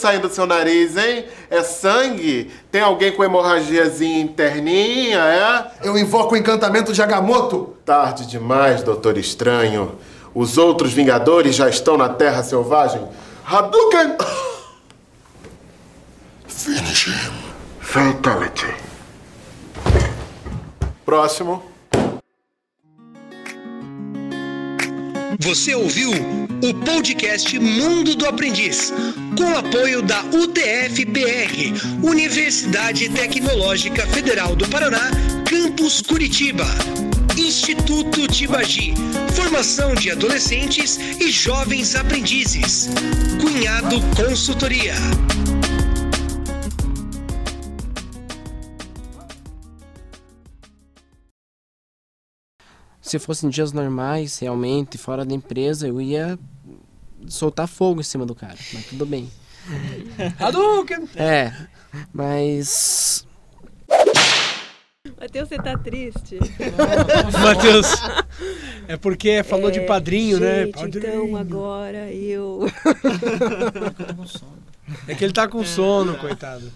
[0.05, 1.25] saindo do seu nariz, hein?
[1.49, 2.51] É sangue?
[2.71, 5.87] Tem alguém com hemorragiazinha interninha, é?
[5.87, 7.75] Eu invoco o encantamento de Agamotto.
[7.83, 9.97] Tarde demais, Doutor Estranho.
[10.35, 13.01] Os outros Vingadores já estão na Terra Selvagem.
[13.43, 14.15] Hadouken!
[16.47, 17.33] Finish him.
[17.79, 18.75] Fatality.
[21.03, 21.74] Próximo.
[25.39, 28.93] Você ouviu o podcast Mundo do Aprendiz,
[29.37, 35.11] com apoio da UTF-PR, Universidade Tecnológica Federal do Paraná,
[35.49, 36.65] Campus Curitiba.
[37.37, 38.93] Instituto Tibagi,
[39.33, 42.89] formação de adolescentes e jovens aprendizes.
[43.41, 44.95] Cunhado Consultoria.
[53.05, 56.39] Se fosse em dias normais, realmente, fora da empresa, eu ia
[57.27, 58.57] soltar fogo em cima do cara.
[58.73, 59.29] Mas tudo bem.
[60.39, 61.07] Hadouken!
[61.15, 61.53] É,
[62.11, 63.27] mas.
[65.21, 66.39] Matheus, você tá triste?
[67.43, 67.93] Matheus,
[68.87, 70.65] é porque falou de padrinho, né?
[70.65, 72.61] Gente, então agora eu.
[75.07, 76.71] É que ele tá com sono, coitado.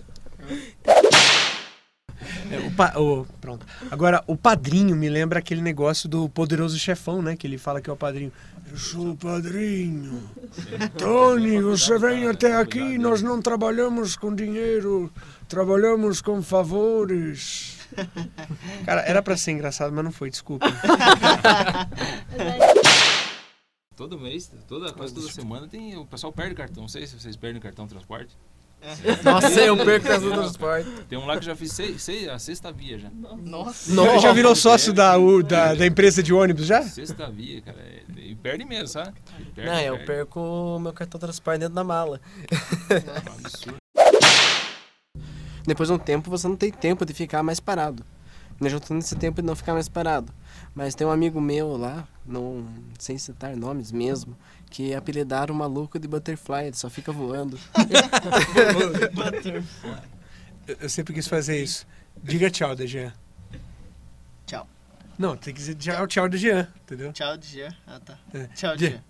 [2.52, 3.66] É, o pa- o- pronto.
[3.92, 7.36] Agora, o padrinho me lembra aquele negócio do poderoso chefão, né?
[7.36, 8.32] Que ele fala que é o padrinho.
[8.72, 10.24] Eu sou o padrinho.
[10.98, 15.12] Tony, você vem até aqui, nós não trabalhamos com dinheiro,
[15.48, 17.78] trabalhamos com favores.
[18.86, 20.68] Cara, era pra ser engraçado, mas não foi, desculpa.
[23.96, 25.98] Todo mês, toda, quase toda semana tem.
[25.98, 26.82] O pessoal perde cartão.
[26.84, 28.36] Não sei se vocês perdem cartão de transporte.
[29.24, 30.90] Nossa, eu perco cartão de transporte.
[31.10, 33.10] Tem um lá que eu já fiz seis, seis, a sexta via já.
[33.46, 33.94] Nossa.
[33.94, 36.82] Já- Já virou sócio da, u- da, da empresa de ônibus já?
[36.84, 37.78] Sexta via, cara.
[37.80, 39.14] é- E perde mesmo, sabe?
[39.56, 40.06] Perde, Não, eu perde.
[40.06, 42.22] perco o meu cartão de transporte dentro da mala.
[42.90, 43.78] É um absurdo.
[45.66, 48.04] Depois de um tempo, você não tem tempo de ficar mais parado.
[48.60, 50.34] Nós já tendo esse tempo de não ficar mais parado.
[50.74, 52.66] Mas tem um amigo meu lá, não
[52.98, 54.36] sem citar nomes mesmo,
[54.70, 57.60] que apelidaram o maluco de Butterfly, ele só fica voando.
[60.68, 61.86] Eu, eu sempre quis fazer isso.
[62.24, 63.14] Diga tchau, Dejan.
[64.46, 64.68] Tchau.
[65.18, 67.12] Não, tem que dizer tchau, tchau, Dejan, entendeu?
[67.14, 67.76] Tchau, Dia.
[67.88, 68.18] Ah, tá.
[68.34, 68.48] É.
[68.48, 68.78] Tchau.
[68.78, 69.04] Dia.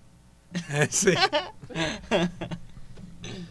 [0.69, 1.15] É isso aí.